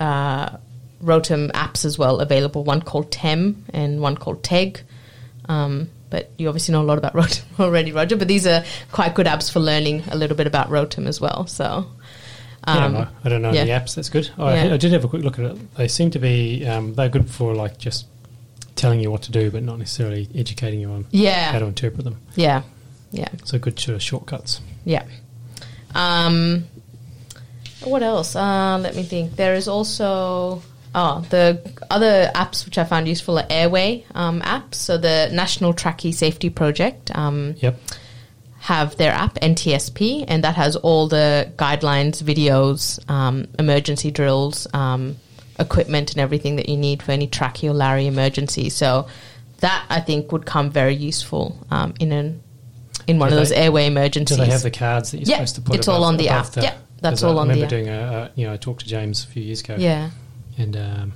uh, 0.00 0.56
Rotem 1.02 1.50
apps 1.52 1.84
as 1.84 1.98
well 1.98 2.18
available. 2.20 2.64
One 2.64 2.82
called 2.82 3.12
Tem 3.12 3.64
and 3.72 4.00
one 4.00 4.16
called 4.16 4.42
Teg. 4.42 4.80
Um, 5.48 5.90
but 6.10 6.30
you 6.38 6.48
obviously 6.48 6.72
know 6.72 6.82
a 6.82 6.84
lot 6.84 6.98
about 6.98 7.12
Rotem 7.14 7.44
already, 7.60 7.92
Roger. 7.92 8.16
But 8.16 8.28
these 8.28 8.46
are 8.46 8.64
quite 8.92 9.14
good 9.14 9.26
apps 9.26 9.50
for 9.52 9.60
learning 9.60 10.02
a 10.10 10.16
little 10.16 10.36
bit 10.36 10.46
about 10.46 10.68
Rotem 10.68 11.06
as 11.06 11.20
well. 11.20 11.46
So, 11.46 11.86
um, 12.64 12.92
no, 12.92 13.08
I 13.24 13.28
don't 13.28 13.42
know 13.42 13.52
yeah. 13.52 13.64
the 13.64 13.70
apps. 13.70 13.94
That's 13.94 14.08
good. 14.10 14.30
I, 14.36 14.64
Yeah. 14.66 14.74
I 14.74 14.76
did 14.76 14.92
have 14.92 15.04
a 15.04 15.08
quick 15.08 15.22
look 15.22 15.38
at 15.38 15.44
it. 15.44 15.74
They 15.76 15.88
seem 15.88 16.10
to 16.12 16.18
be 16.18 16.66
um, 16.66 16.94
they're 16.94 17.08
good 17.08 17.30
for 17.30 17.54
like 17.54 17.78
just 17.78 18.06
telling 18.76 19.00
you 19.00 19.10
what 19.10 19.22
to 19.22 19.32
do, 19.32 19.50
but 19.50 19.62
not 19.62 19.78
necessarily 19.78 20.28
educating 20.34 20.80
you 20.80 20.90
on 20.90 21.06
yeah, 21.10 21.52
how 21.52 21.58
to 21.58 21.66
interpret 21.66 22.04
them. 22.04 22.20
yeah, 22.34 22.62
yeah. 23.10 23.28
So 23.44 23.58
good 23.58 23.78
sort 23.78 23.94
of 23.94 24.02
shortcuts. 24.02 24.60
Yeah. 24.84 25.04
Um, 25.94 26.66
what 27.84 28.02
else? 28.02 28.36
Uh, 28.36 28.78
let 28.80 28.94
me 28.96 29.02
think. 29.02 29.36
There 29.36 29.54
is 29.54 29.68
also 29.68 30.62
oh 30.94 31.24
the 31.30 31.60
other 31.90 32.30
apps 32.34 32.64
which 32.64 32.76
I 32.78 32.84
found 32.84 33.06
useful 33.08 33.38
are 33.38 33.46
Airway 33.48 34.04
um, 34.14 34.40
apps. 34.42 34.74
So 34.74 34.98
the 34.98 35.30
National 35.32 35.72
Tracheostomy 35.72 36.14
Safety 36.14 36.50
Project 36.50 37.10
um, 37.16 37.54
Yep. 37.58 37.78
have 38.60 38.96
their 38.96 39.12
app 39.12 39.34
NTSP, 39.36 40.24
and 40.28 40.44
that 40.44 40.56
has 40.56 40.76
all 40.76 41.08
the 41.08 41.50
guidelines, 41.56 42.22
videos, 42.22 42.98
um, 43.10 43.46
emergency 43.58 44.10
drills, 44.10 44.66
um, 44.74 45.16
equipment, 45.58 46.10
and 46.12 46.20
everything 46.20 46.56
that 46.56 46.68
you 46.68 46.76
need 46.76 47.02
for 47.02 47.12
any 47.12 47.26
tracheolary 47.28 48.06
emergency. 48.06 48.68
So 48.68 49.06
that 49.60 49.84
I 49.90 50.00
think 50.00 50.32
would 50.32 50.46
come 50.46 50.70
very 50.70 50.94
useful 50.94 51.56
um, 51.70 51.94
in 52.00 52.12
an 52.12 52.42
in 53.06 53.18
one 53.18 53.28
Do 53.30 53.34
of 53.34 53.40
those 53.40 53.48
they- 53.50 53.56
airway 53.56 53.84
Do 53.86 53.92
emergencies. 53.92 54.38
they 54.38 54.46
have 54.46 54.62
the 54.62 54.70
cards 54.70 55.10
that 55.12 55.18
you're 55.18 55.26
supposed 55.36 55.54
to 55.56 55.60
put? 55.62 55.76
it's 55.76 55.88
all 55.88 56.04
on 56.04 56.16
the 56.16 56.28
app. 56.28 56.46
Yeah, 56.56 56.76
that's 57.00 57.22
all 57.22 57.38
I 57.38 57.42
on 57.42 57.48
the 57.48 57.52
I 57.52 57.56
remember 57.56 57.64
app. 57.64 57.70
doing 57.70 57.88
a, 57.88 57.92
a 57.92 58.30
you 58.40 58.46
know 58.46 58.52
I 58.52 58.56
talked 58.56 58.80
to 58.82 58.88
James 58.88 59.24
a 59.24 59.26
few 59.26 59.42
years 59.42 59.60
ago. 59.62 59.76
yeah. 59.78 60.10
and 60.58 60.76
um, 60.76 61.12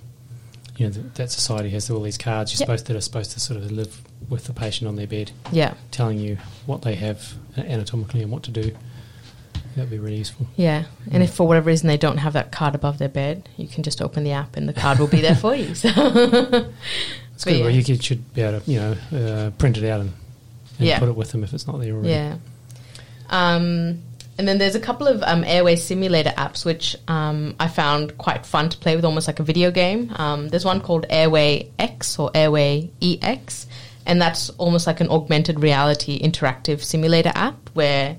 you 0.77 0.87
know 0.87 0.93
th- 0.93 1.07
that 1.15 1.31
society 1.31 1.71
has 1.71 1.91
all 1.91 2.01
these 2.03 2.19
cards 2.19 2.53
you're 2.53 2.57
Yeah. 2.61 2.67
supposed 2.67 2.87
that 2.87 2.97
are 2.97 3.01
supposed 3.01 3.31
to 3.33 3.41
sort 3.41 3.61
of 3.61 3.71
live 3.71 4.03
with 4.29 4.45
the 4.47 4.53
patient 4.55 4.89
on 4.89 4.97
their 4.97 5.07
bed, 5.07 5.31
Yeah, 5.53 5.75
telling 5.91 6.19
you 6.19 6.39
what 6.67 6.83
they 6.83 6.95
have 6.95 7.35
anatomically 7.57 8.23
and 8.23 8.31
what 8.33 8.43
to 8.45 8.51
do. 8.51 8.73
That'd 9.77 9.91
be 9.91 9.99
really 9.99 10.19
useful. 10.19 10.47
yeah. 10.57 10.85
And 11.11 11.23
if 11.23 11.35
for 11.35 11.47
whatever 11.49 11.67
reason 11.67 11.89
they 11.89 11.97
don't 11.97 12.19
have 12.19 12.33
that 12.35 12.53
card 12.53 12.75
above 12.77 12.99
their 12.99 13.09
bed, 13.09 13.49
you 13.57 13.67
can 13.67 13.83
just 13.83 14.01
open 14.01 14.23
the 14.25 14.31
app 14.31 14.57
and 14.57 14.69
the 14.69 14.73
card 14.73 14.99
will 15.01 15.09
be 15.09 15.21
there 15.21 15.35
for 15.35 15.55
you. 15.55 15.75
So 15.75 15.89
It's 17.35 17.45
good. 17.45 17.57
yeah. 17.57 17.61
Well, 17.65 17.71
you 17.71 17.83
could, 17.83 18.03
should 18.03 18.33
be 18.35 18.43
able 18.43 18.61
to 18.61 18.71
you 18.71 18.79
know 18.79 18.97
uh, 19.13 19.51
print 19.59 19.77
it 19.77 19.85
out 19.91 20.01
and, 20.01 20.13
and 20.79 20.87
Yeah. 20.89 21.01
put 21.01 21.09
it 21.09 21.17
with 21.17 21.33
them 21.33 21.43
if 21.43 21.53
it's 21.53 21.67
not 21.67 21.81
there 21.81 21.93
already. 21.93 22.11
yeah. 22.11 22.37
Um, 23.31 24.03
and 24.39 24.49
then 24.49 24.59
there's 24.59 24.75
a 24.75 24.81
couple 24.81 25.07
of 25.07 25.23
um, 25.23 25.45
airway 25.45 25.77
simulator 25.77 26.31
apps 26.37 26.65
which 26.65 26.97
um, 27.09 27.55
I 27.61 27.69
found 27.69 28.19
quite 28.19 28.45
fun 28.45 28.69
to 28.71 28.77
play 28.79 28.97
with, 28.97 29.05
almost 29.05 29.27
like 29.29 29.39
a 29.41 29.45
video 29.45 29.71
game. 29.71 30.13
Um, 30.17 30.49
there's 30.49 30.65
one 30.65 30.81
called 30.81 31.07
Airway 31.09 31.71
X 31.79 32.19
or 32.19 32.31
Airway 32.35 32.91
EX, 33.01 33.67
and 34.07 34.21
that's 34.21 34.51
almost 34.51 34.87
like 34.87 35.01
an 35.01 35.09
augmented 35.09 35.61
reality 35.61 36.21
interactive 36.21 36.83
simulator 36.83 37.33
app 37.35 37.71
where 37.75 38.17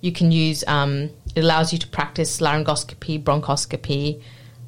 you 0.00 0.12
can 0.12 0.32
use. 0.32 0.64
Um, 0.66 1.10
it 1.36 1.44
allows 1.44 1.72
you 1.72 1.78
to 1.78 1.86
practice 1.88 2.40
laryngoscopy, 2.40 3.22
bronchoscopy, 3.22 4.20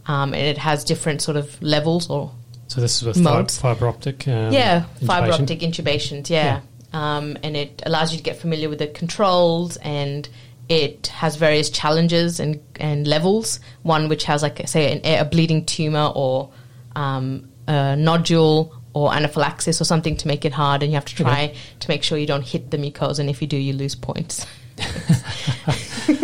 um, 0.06 0.34
and 0.34 0.46
it 0.46 0.58
has 0.58 0.84
different 0.84 1.22
sort 1.22 1.36
of 1.36 1.60
levels 1.62 2.08
or 2.10 2.30
So 2.68 2.80
this 2.80 3.00
is 3.00 3.06
with 3.06 3.18
Modes. 3.18 3.58
fiber 3.58 3.88
optic. 3.88 4.28
Um, 4.28 4.52
yeah, 4.52 4.84
fiber 5.06 5.32
optic 5.32 5.60
intubations. 5.60 6.28
Yeah, 6.30 6.60
Um, 6.92 7.36
and 7.42 7.56
it 7.56 7.82
allows 7.86 8.12
you 8.12 8.18
to 8.18 8.22
get 8.24 8.36
familiar 8.36 8.68
with 8.68 8.78
the 8.78 8.86
controls, 8.88 9.76
and 9.78 10.28
it 10.72 11.08
has 11.08 11.36
various 11.36 11.70
challenges 11.70 12.40
and 12.40 12.60
and 12.80 13.06
levels. 13.06 13.60
One 13.82 14.08
which 14.08 14.24
has 14.24 14.42
like 14.42 14.66
say 14.68 14.92
an, 15.00 15.00
a 15.20 15.24
bleeding 15.24 15.64
tumor 15.66 16.10
or 16.14 16.50
um, 16.96 17.48
a 17.68 17.96
nodule 17.96 18.74
or 18.94 19.14
anaphylaxis 19.14 19.80
or 19.80 19.84
something 19.84 20.16
to 20.18 20.28
make 20.28 20.44
it 20.44 20.52
hard, 20.52 20.82
and 20.82 20.92
you 20.92 20.96
have 20.96 21.04
to 21.06 21.14
try 21.14 21.44
Okay. 21.44 21.54
to 21.80 21.88
make 21.88 22.02
sure 22.02 22.18
you 22.18 22.26
don't 22.26 22.46
hit 22.46 22.70
the 22.70 22.76
mucosa, 22.76 23.20
and 23.20 23.30
if 23.30 23.40
you 23.40 23.48
do, 23.48 23.56
you 23.56 23.72
lose 23.72 23.94
points. 23.94 24.46
so 24.76 26.14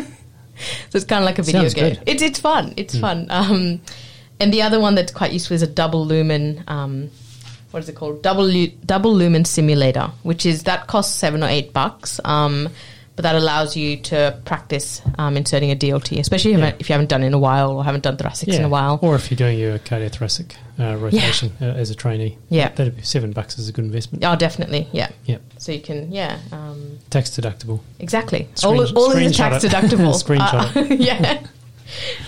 it's 0.94 1.04
kind 1.04 1.22
of 1.22 1.26
like 1.26 1.38
a 1.38 1.42
video 1.42 1.62
Sounds 1.62 1.74
game. 1.74 1.94
good. 1.94 2.02
It's 2.06 2.22
it's 2.22 2.38
fun. 2.40 2.74
It's 2.76 2.98
fun. 2.98 3.26
Um, 3.30 3.80
and 4.40 4.52
the 4.52 4.62
other 4.62 4.78
one 4.80 4.94
that's 4.94 5.12
quite 5.12 5.32
useful 5.32 5.54
is 5.54 5.62
a 5.62 5.66
double 5.66 6.04
lumen. 6.06 6.64
Um, 6.68 7.10
what 7.70 7.82
is 7.82 7.88
it 7.88 7.96
called? 7.96 8.22
Double 8.22 8.50
double 8.84 9.14
lumen 9.14 9.44
simulator, 9.44 10.10
which 10.22 10.46
is 10.46 10.62
that 10.64 10.86
costs 10.86 11.14
seven 11.14 11.42
or 11.42 11.48
eight 11.48 11.72
bucks. 11.72 12.20
Um, 12.24 12.68
but 13.18 13.24
that 13.24 13.34
allows 13.34 13.76
you 13.76 13.96
to 13.96 14.38
practice 14.44 15.02
um, 15.18 15.36
inserting 15.36 15.72
a 15.72 15.74
DLT, 15.74 16.20
especially 16.20 16.52
if, 16.52 16.58
Yeah. 16.58 16.58
you 16.58 16.64
haven't- 16.66 16.80
if 16.80 16.88
you 16.88 16.92
haven't 16.92 17.08
done 17.08 17.24
it 17.24 17.26
in 17.26 17.34
a 17.34 17.38
while 17.38 17.72
or 17.72 17.82
haven't 17.82 18.04
done 18.04 18.16
thoracics 18.16 18.54
in 18.54 18.62
a 18.62 18.68
while. 18.68 19.00
Or 19.02 19.16
if 19.16 19.28
you're 19.28 19.36
doing 19.36 19.58
your 19.58 19.80
cardiothoracic 19.80 20.52
uh, 20.78 20.94
rotation 20.96 21.50
uh, 21.60 21.64
as 21.64 21.90
a 21.90 21.96
trainee. 21.96 22.38
Yeah. 22.48 22.68
That'd 22.68 22.94
be 22.96 23.02
seven 23.02 23.32
bucks 23.32 23.58
is 23.58 23.68
a 23.68 23.72
good 23.72 23.84
investment. 23.86 24.24
Oh, 24.24 24.36
definitely, 24.36 24.86
yeah. 24.92 25.08
Yep. 25.24 25.42
So 25.58 25.72
you 25.72 25.80
can, 25.80 26.12
yeah, 26.12 26.38
um, 26.52 27.00
Tax 27.10 27.30
deductible. 27.30 27.80
exactly. 27.98 28.46
Screen- 28.54 28.78
all 28.78 28.96
all 28.98 29.10
is 29.16 29.36
tax 29.36 29.64
deductible. 29.64 30.14
Screenshot 30.14 30.76
Uh, 30.76 30.94
yeah, 30.94 31.40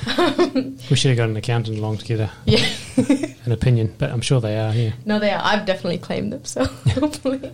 We 0.90 0.96
should 0.96 1.11
have 1.11 1.16
got 1.16 1.29
an 1.29 1.37
accountant 1.37 1.79
along 1.79 1.99
to 1.99 2.05
get 2.05 2.20
a, 2.20 2.31
yeah. 2.46 2.64
an 3.44 3.53
opinion, 3.53 3.94
but 3.99 4.11
I'm 4.11 4.20
sure 4.20 4.40
they 4.40 4.59
are 4.59 4.73
here. 4.73 4.94
No, 5.05 5.18
they 5.18 5.31
are. 5.31 5.40
I've 5.42 5.66
definitely 5.66 5.99
claimed 5.99 6.33
them, 6.33 6.44
so 6.44 6.64
hopefully. 6.94 7.53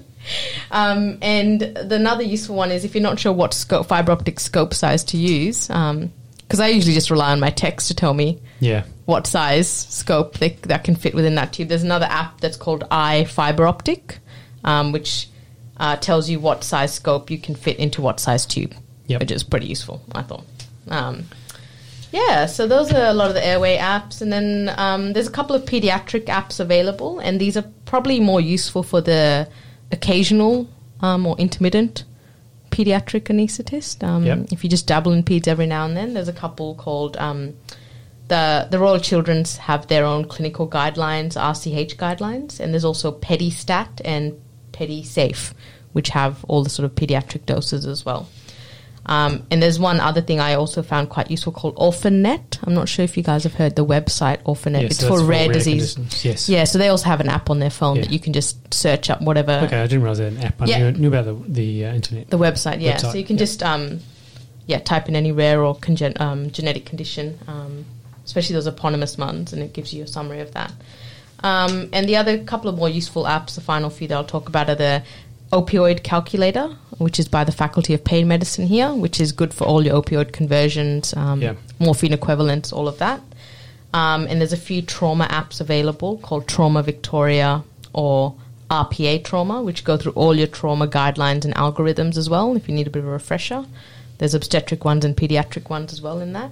Um, 0.70 1.18
and 1.22 1.60
the 1.60 1.96
another 1.96 2.22
useful 2.22 2.56
one 2.56 2.70
is 2.70 2.84
if 2.84 2.94
you're 2.94 3.02
not 3.02 3.18
sure 3.18 3.32
what 3.32 3.52
scope, 3.54 3.86
fiber 3.86 4.12
optic 4.12 4.40
scope 4.40 4.72
size 4.74 5.04
to 5.04 5.16
use, 5.16 5.66
because 5.68 6.60
I 6.60 6.68
usually 6.68 6.94
just 6.94 7.10
rely 7.10 7.32
on 7.32 7.40
my 7.40 7.50
text 7.50 7.88
to 7.88 7.94
tell 7.94 8.14
me 8.14 8.40
Yeah. 8.60 8.84
what 9.04 9.26
size 9.26 9.68
scope 9.68 10.38
they, 10.38 10.50
that 10.62 10.84
can 10.84 10.94
fit 10.96 11.14
within 11.14 11.34
that 11.36 11.52
tube. 11.52 11.68
There's 11.68 11.82
another 11.84 12.06
app 12.06 12.40
that's 12.40 12.56
called 12.56 12.84
i 12.90 13.24
Fiber 13.24 13.66
Optic, 13.66 14.18
um, 14.64 14.92
which 14.92 15.28
uh, 15.76 15.96
tells 15.96 16.30
you 16.30 16.40
what 16.40 16.64
size 16.64 16.94
scope 16.94 17.30
you 17.30 17.38
can 17.38 17.54
fit 17.54 17.76
into 17.78 18.00
what 18.00 18.20
size 18.20 18.46
tube, 18.46 18.74
Yep. 19.08 19.20
which 19.20 19.30
is 19.32 19.42
pretty 19.42 19.66
useful, 19.66 20.02
I 20.12 20.22
thought. 20.22 20.44
Um, 20.88 21.24
yeah, 22.16 22.46
so 22.46 22.66
those 22.66 22.92
are 22.92 23.06
a 23.06 23.12
lot 23.12 23.28
of 23.28 23.34
the 23.34 23.46
airway 23.46 23.76
apps, 23.76 24.22
and 24.22 24.32
then 24.32 24.72
um, 24.78 25.12
there's 25.12 25.28
a 25.28 25.32
couple 25.38 25.54
of 25.54 25.64
pediatric 25.66 26.24
apps 26.24 26.60
available, 26.60 27.18
and 27.18 27.38
these 27.38 27.56
are 27.56 27.64
probably 27.84 28.20
more 28.20 28.40
useful 28.40 28.82
for 28.82 29.02
the 29.02 29.48
occasional 29.92 30.66
um, 31.00 31.26
or 31.26 31.36
intermittent 31.36 32.04
pediatric 32.70 33.24
anaesthetist. 33.24 34.02
Um, 34.02 34.24
Yep. 34.24 34.38
If 34.50 34.64
you 34.64 34.70
just 34.70 34.86
dabble 34.86 35.12
in 35.12 35.24
peds 35.24 35.46
every 35.46 35.66
now 35.66 35.84
and 35.84 35.96
then, 35.96 36.14
there's 36.14 36.28
a 36.28 36.32
couple 36.32 36.74
called 36.76 37.18
um, 37.18 37.54
the 38.28 38.66
the 38.70 38.78
Royal 38.78 38.98
Children's 38.98 39.58
have 39.58 39.86
their 39.88 40.04
own 40.04 40.26
clinical 40.26 40.66
guidelines, 40.68 41.36
RCH 41.36 41.96
guidelines, 41.96 42.60
and 42.60 42.72
there's 42.72 42.84
also 42.84 43.12
PediStat 43.12 44.00
and 44.04 44.40
Pedi 44.72 45.04
Safe, 45.04 45.52
which 45.92 46.08
have 46.10 46.44
all 46.48 46.64
the 46.64 46.70
sort 46.70 46.86
of 46.86 46.94
pediatric 46.94 47.44
doses 47.44 47.84
as 47.84 48.06
well. 48.06 48.28
Um, 49.08 49.46
and 49.52 49.62
there's 49.62 49.78
one 49.78 50.00
other 50.00 50.20
thing 50.20 50.40
I 50.40 50.54
also 50.54 50.82
found 50.82 51.10
quite 51.10 51.30
useful 51.30 51.52
called 51.52 51.76
Orphanet. 51.76 52.58
I'm 52.64 52.74
not 52.74 52.88
sure 52.88 53.04
if 53.04 53.16
you 53.16 53.22
guys 53.22 53.44
have 53.44 53.54
heard 53.54 53.76
the 53.76 53.86
website 53.86 54.42
Orphanet. 54.42 54.80
Yeah, 54.80 54.86
it's 54.86 54.98
so 54.98 55.08
for 55.08 55.18
that's 55.18 55.28
rare, 55.28 55.48
disease. 55.48 55.96
Yes. 56.24 56.48
Yeah, 56.48 56.64
so 56.64 56.78
they 56.78 56.88
also 56.88 57.04
have 57.06 57.20
an 57.20 57.28
app 57.28 57.48
on 57.48 57.60
their 57.60 57.70
phone 57.70 57.96
Yeah. 57.96 58.02
that 58.02 58.10
you 58.10 58.18
can 58.18 58.32
just 58.32 58.74
search 58.74 59.08
up 59.08 59.22
whatever 59.22 59.52
Okay, 59.64 59.80
I 59.80 59.86
didn't 59.86 60.02
realize 60.02 60.18
they 60.18 60.24
had 60.24 60.32
an 60.32 60.42
app. 60.42 60.60
I 60.60 60.64
Yeah. 60.66 60.90
knew, 60.90 60.98
knew 60.98 61.08
about 61.08 61.24
the, 61.26 61.34
the 61.52 61.84
uh, 61.86 61.94
internet. 61.94 62.30
the 62.30 62.38
website. 62.38 62.80
Yeah, 62.80 62.96
Website, 62.96 63.12
so 63.12 63.18
you 63.18 63.24
can 63.24 63.36
yeah. 63.36 63.40
just 63.46 63.62
um, 63.62 64.00
yeah 64.66 64.80
type 64.80 65.08
in 65.08 65.14
any 65.14 65.30
rare 65.30 65.62
or 65.62 65.76
congen- 65.76 66.20
um, 66.20 66.50
genetic 66.50 66.84
condition, 66.84 67.38
um, 67.46 67.84
especially 68.24 68.54
those 68.54 68.66
eponymous 68.66 69.16
ones, 69.16 69.52
and 69.52 69.62
it 69.62 69.72
gives 69.72 69.94
you 69.94 70.02
a 70.02 70.06
summary 70.08 70.40
of 70.40 70.52
that. 70.54 70.72
Um, 71.44 71.90
and 71.92 72.08
the 72.08 72.16
other 72.16 72.38
couple 72.38 72.68
of 72.70 72.76
more 72.76 72.88
useful 72.88 73.22
apps, 73.24 73.54
the 73.54 73.60
final 73.60 73.88
few 73.90 74.08
that 74.08 74.14
I'll 74.16 74.24
talk 74.24 74.48
about 74.48 74.68
are 74.68 74.74
the 74.74 75.02
opioid 75.52 76.02
calculator, 76.02 76.76
which 76.98 77.18
is 77.18 77.28
by 77.28 77.44
the 77.44 77.52
Faculty 77.52 77.94
of 77.94 78.04
Pain 78.04 78.26
Medicine 78.28 78.66
here, 78.66 78.92
which 78.94 79.20
is 79.20 79.32
good 79.32 79.54
for 79.54 79.64
all 79.64 79.84
your 79.84 80.00
opioid 80.02 80.32
conversions, 80.32 81.14
um, 81.16 81.40
Yeah. 81.42 81.54
morphine 81.78 82.12
equivalents, 82.12 82.72
all 82.72 82.88
of 82.88 82.98
that. 82.98 83.20
Um, 83.94 84.26
and 84.28 84.40
there's 84.40 84.52
a 84.52 84.56
few 84.58 84.82
trauma 84.82 85.26
apps 85.26 85.60
available 85.60 86.18
called 86.18 86.46
Trauma 86.48 86.82
Victoria 86.82 87.62
or 87.92 88.34
RPA 88.70 89.18
Trauma, 89.22 89.62
which 89.62 89.84
go 89.84 89.96
through 89.96 90.12
all 90.12 90.34
your 90.34 90.48
trauma 90.48 90.86
guidelines 90.88 91.44
and 91.44 91.54
algorithms 91.54 92.16
as 92.16 92.28
well. 92.28 92.56
If 92.56 92.68
you 92.68 92.74
need 92.74 92.88
a 92.88 92.90
bit 92.90 93.00
of 93.00 93.08
a 93.08 93.12
refresher, 93.12 93.64
there's 94.18 94.34
obstetric 94.34 94.84
ones 94.84 95.04
and 95.04 95.16
pediatric 95.16 95.70
ones 95.70 95.92
as 95.92 96.02
well 96.02 96.18
in 96.20 96.32
that. 96.32 96.50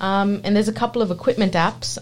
Um, 0.00 0.40
and 0.42 0.56
there's 0.56 0.68
a 0.68 0.72
couple 0.72 1.00
of 1.00 1.10
equipment 1.12 1.52
apps. 1.52 1.96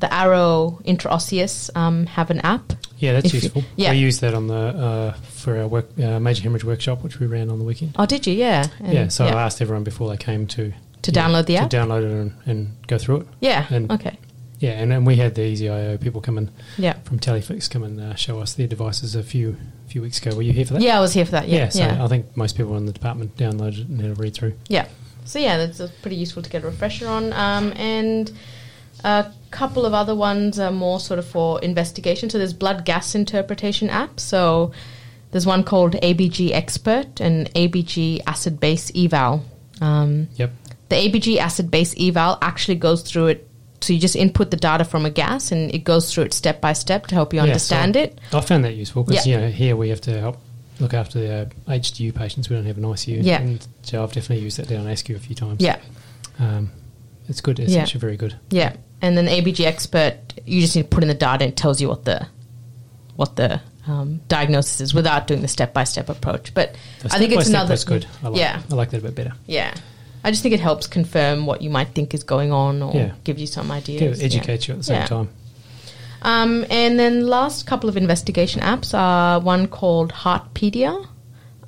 The 0.00 0.12
Arrow 0.12 0.80
Intraosseous 0.84 1.70
um, 1.76 2.06
have 2.06 2.30
an 2.30 2.40
app. 2.40 2.72
Yeah, 2.98 3.12
that's 3.14 3.26
If 3.26 3.34
you- 3.34 3.40
useful. 3.40 3.64
yeah. 3.76 3.90
We 3.92 3.98
used 3.98 4.20
that 4.22 4.34
on 4.34 4.46
the 4.48 4.54
uh, 4.54 5.12
for 5.14 5.56
our 5.58 5.66
work, 5.68 5.88
uh, 6.02 6.18
major 6.20 6.42
hemorrhage 6.42 6.64
workshop, 6.64 7.02
which 7.02 7.20
we 7.20 7.26
ran 7.26 7.50
on 7.50 7.58
the 7.58 7.64
weekend. 7.64 7.94
Oh, 7.98 8.06
did 8.06 8.26
you? 8.26 8.34
Yeah. 8.34 8.66
And- 8.80 8.92
yeah, 8.92 9.08
so 9.08 9.24
yeah. 9.26 9.34
I 9.36 9.42
asked 9.42 9.60
everyone 9.62 9.84
before 9.84 10.08
they 10.10 10.16
came 10.16 10.46
to 10.48 10.72
To 11.02 11.10
yeah, 11.12 11.22
download 11.28 11.46
the 11.46 11.56
app? 11.58 11.70
to 11.70 11.76
download 11.76 12.02
it 12.04 12.10
and, 12.10 12.32
and 12.46 12.86
go 12.86 12.98
through 12.98 13.20
it. 13.22 13.26
Yeah. 13.40 13.66
and- 13.70 13.90
okay. 13.92 14.18
Yeah, 14.60 14.70
and, 14.80 14.92
and 14.92 15.06
we 15.06 15.16
had 15.16 15.34
the 15.34 15.42
EZ-IO 15.42 15.98
people 15.98 16.20
come 16.22 16.38
in 16.38 16.50
Yeah. 16.78 16.94
from 17.04 17.18
Teleflex 17.18 17.68
come 17.68 17.82
and 17.82 18.00
uh, 18.00 18.14
show 18.14 18.40
us 18.40 18.54
their 18.54 18.66
devices 18.68 19.14
a 19.14 19.22
few 19.22 19.56
few 19.88 20.00
weeks 20.00 20.18
ago. 20.24 20.34
Were 20.34 20.42
you 20.42 20.52
here 20.52 20.64
for 20.64 20.74
that? 20.74 20.82
Yeah, 20.82 20.96
I 20.96 21.00
was 21.00 21.12
here 21.12 21.24
for 21.26 21.32
that. 21.32 21.48
Yeah. 21.48 21.68
so 21.68 21.80
yeah. 21.80 22.02
I 22.02 22.08
think 22.08 22.34
most 22.36 22.56
people 22.56 22.76
in 22.76 22.86
the 22.86 22.92
department 22.92 23.36
downloaded 23.36 23.80
it 23.80 23.88
and 23.88 24.00
had 24.00 24.10
a 24.12 24.14
read 24.14 24.32
through. 24.34 24.54
Yeah. 24.68 24.88
So 25.26 25.38
yeah, 25.38 25.58
that's 25.58 25.80
uh, 25.80 25.88
pretty 26.02 26.16
useful 26.16 26.42
to 26.42 26.48
get 26.50 26.62
a 26.64 26.66
refresher 26.66 27.06
on. 27.08 27.32
Um, 27.34 27.72
and 27.76 28.32
a 29.02 29.26
couple 29.54 29.86
of 29.86 29.94
other 29.94 30.14
ones 30.14 30.58
are 30.58 30.72
more 30.72 30.98
sort 31.00 31.18
of 31.18 31.26
for 31.26 31.60
investigation. 31.62 32.28
So 32.30 32.38
there's 32.38 32.52
blood 32.52 32.84
gas 32.84 33.14
interpretation 33.14 33.88
app. 33.88 34.18
So 34.20 34.72
there's 35.30 35.46
one 35.46 35.62
called 35.64 35.94
ABG 35.94 36.50
Expert 36.52 37.20
and 37.20 37.48
ABG 37.54 38.20
Acid 38.26 38.58
Base 38.60 38.90
Eval. 38.94 39.44
Um, 39.80 40.28
Yep. 40.36 40.50
the 40.88 40.96
ABG 40.96 41.38
acid 41.38 41.70
base 41.70 41.94
eval 41.98 42.38
actually 42.42 42.76
goes 42.76 43.02
through 43.02 43.28
it. 43.28 43.48
So 43.80 43.92
you 43.92 43.98
just 43.98 44.16
input 44.16 44.50
the 44.50 44.56
data 44.56 44.84
from 44.84 45.04
a 45.04 45.10
gas, 45.10 45.52
and 45.52 45.74
it 45.74 45.84
goes 45.84 46.10
through 46.12 46.24
it 46.24 46.32
step 46.32 46.60
by 46.60 46.72
step 46.72 47.06
to 47.08 47.14
help 47.14 47.32
you 47.34 47.38
Yeah, 47.38 47.44
understand 47.44 47.94
so 47.96 48.00
it. 48.00 48.18
I 48.32 48.40
found 48.40 48.64
that 48.64 48.74
useful 48.74 49.02
because 49.04 49.26
Yeah. 49.26 49.34
you 49.36 49.40
know 49.42 49.50
here 49.50 49.76
we 49.76 49.88
have 49.90 50.00
to 50.02 50.18
help 50.20 50.38
look 50.80 50.94
after 50.94 51.18
the 51.20 51.32
uh, 51.34 51.44
HDU 51.68 52.12
patients. 52.14 52.48
We 52.48 52.56
don't 52.56 52.64
have 52.66 52.78
an 52.78 52.84
ICU. 52.84 53.18
Yeah. 53.22 53.40
And 53.42 53.66
so 53.82 54.02
I've 54.02 54.12
definitely 54.12 54.42
used 54.44 54.56
that 54.58 54.68
down 54.68 54.86
ASCU 54.86 55.16
a 55.16 55.18
few 55.18 55.34
times. 55.36 55.60
Yeah, 55.60 55.76
Um, 56.40 56.70
it's 57.28 57.40
good. 57.42 57.58
It's 57.60 57.72
Yeah. 57.72 57.82
actually 57.82 58.00
very 58.00 58.16
good. 58.16 58.34
yeah. 58.50 58.72
And 59.04 59.18
then 59.18 59.26
the 59.26 59.32
ABG 59.32 59.66
expert, 59.66 60.16
you 60.46 60.62
just 60.62 60.74
need 60.74 60.82
to 60.84 60.88
put 60.88 61.02
in 61.04 61.08
the 61.08 61.14
data, 61.14 61.44
and 61.44 61.52
it 61.52 61.56
tells 61.58 61.78
you 61.80 61.88
what 61.88 62.04
the 62.06 62.26
what 63.16 63.36
the 63.36 63.60
um, 63.86 64.20
diagnosis 64.28 64.80
is 64.80 64.94
without 64.94 65.26
doing 65.26 65.42
the 65.42 65.48
step 65.48 65.74
by 65.74 65.84
step 65.84 66.08
approach. 66.08 66.54
But 66.54 66.74
I 67.04 67.18
think 67.18 67.32
it's 67.32 67.48
another 67.48 67.74
was 67.74 67.84
good. 67.84 68.06
I 68.22 68.28
like, 68.28 68.40
yeah, 68.40 68.62
I 68.70 68.74
like 68.74 68.90
that 68.90 68.98
a 68.98 69.02
bit 69.02 69.14
better. 69.14 69.32
yeah. 69.46 69.74
I 70.26 70.30
just 70.30 70.42
think 70.42 70.54
it 70.54 70.60
helps 70.60 70.86
confirm 70.86 71.44
what 71.44 71.60
you 71.60 71.68
might 71.68 71.88
think 71.88 72.14
is 72.14 72.24
going 72.24 72.50
on, 72.50 72.82
or 72.82 72.94
Yeah. 72.94 73.10
gives 73.24 73.42
you 73.42 73.46
some 73.46 73.70
ideas. 73.70 74.20
Yeah. 74.20 74.24
Educate 74.24 74.66
you 74.68 74.72
at 74.72 74.78
the 74.78 74.84
same 74.84 74.96
Yeah. 75.02 75.06
time. 75.06 75.28
Um, 76.22 76.64
and 76.70 76.98
then 76.98 77.26
last 77.26 77.66
couple 77.66 77.90
of 77.90 77.96
investigation 77.98 78.62
apps 78.62 78.94
are 78.98 79.38
one 79.38 79.66
called 79.66 80.12
Heartpedia, 80.12 81.06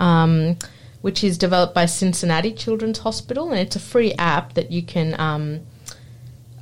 um, 0.01 0.57
which 1.03 1.23
is 1.23 1.37
developed 1.37 1.75
by 1.75 1.85
Cincinnati 1.85 2.51
Children's 2.53 3.01
Hospital, 3.01 3.51
and 3.51 3.61
it's 3.61 3.77
a 3.77 3.81
free 3.93 4.15
app 4.15 4.55
that 4.55 4.73
you 4.73 4.81
can 4.83 5.15
um, 5.21 5.61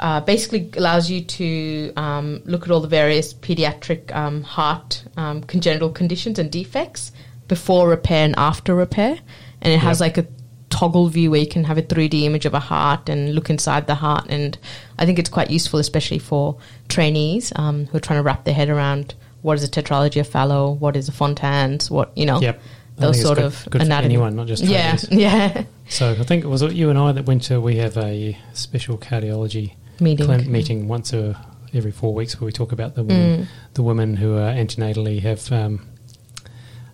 uh, 0.00 0.20
basically 0.20 0.70
allows 0.76 1.10
you 1.10 1.22
to 1.22 1.92
um, 1.96 2.42
look 2.44 2.62
at 2.64 2.70
all 2.70 2.80
the 2.80 2.88
various 2.88 3.32
pediatric 3.32 4.14
um, 4.14 4.42
heart 4.42 5.04
um, 5.16 5.42
congenital 5.44 5.90
conditions 5.90 6.38
and 6.38 6.50
defects 6.50 7.12
before 7.48 7.88
repair 7.88 8.24
and 8.24 8.34
after 8.36 8.74
repair, 8.74 9.18
and 9.60 9.72
it 9.72 9.78
has 9.78 10.00
Yep. 10.00 10.06
like 10.16 10.18
a 10.18 10.28
toggle 10.70 11.08
view 11.08 11.30
where 11.30 11.40
you 11.40 11.46
can 11.46 11.64
have 11.64 11.78
a 11.78 11.82
3D 11.82 12.24
image 12.24 12.46
of 12.46 12.54
a 12.54 12.58
heart 12.58 13.08
and 13.08 13.34
look 13.34 13.48
inside 13.48 13.86
the 13.86 13.94
heart. 13.94 14.26
And 14.28 14.58
I 14.98 15.06
think 15.06 15.18
it's 15.20 15.30
quite 15.30 15.48
useful, 15.50 15.78
especially 15.78 16.18
for 16.18 16.56
trainees 16.88 17.52
um, 17.54 17.86
who 17.86 17.96
are 17.96 18.00
trying 18.00 18.18
to 18.18 18.22
wrap 18.24 18.44
their 18.44 18.54
head 18.54 18.68
around 18.68 19.14
what 19.42 19.56
is 19.58 19.62
a 19.62 19.68
tetralogy 19.68 20.18
of 20.20 20.26
Fallot, 20.28 20.80
what 20.80 20.96
is 20.96 21.08
a 21.08 21.12
Fontans, 21.12 21.90
what, 21.90 22.16
you 22.16 22.26
know, 22.26 22.40
Yep. 22.40 22.60
Those 22.96 23.20
sort 23.20 23.36
good- 23.38 23.44
of 23.46 23.66
good 23.70 23.80
for 23.82 23.84
anatomy. 23.86 24.14
anyone, 24.14 24.36
not 24.36 24.46
just 24.46 24.62
yeah, 24.64 24.96
trainees. 24.96 25.08
yeah. 25.10 25.64
So 25.88 26.12
I 26.12 26.22
think 26.22 26.44
it 26.44 26.46
was 26.48 26.62
you 26.62 26.90
and 26.90 26.98
I 26.98 27.10
that 27.12 27.26
went 27.26 27.42
to. 27.44 27.60
We 27.60 27.76
have 27.76 27.96
a 27.98 28.38
special 28.52 28.96
cardiology 28.98 29.74
Meeting. 30.00 30.50
meeting 30.50 30.88
once 30.88 31.12
a, 31.12 31.38
every 31.72 31.90
four 31.92 32.14
weeks 32.14 32.40
where 32.40 32.46
we 32.46 32.52
talk 32.52 32.72
about 32.72 32.94
the 32.94 33.02
women, 33.04 33.40
Mm. 33.42 33.46
the 33.74 33.82
women 33.82 34.16
who 34.16 34.36
are 34.36 34.52
antenatally 34.52 35.20
have 35.20 35.50
um, 35.52 35.86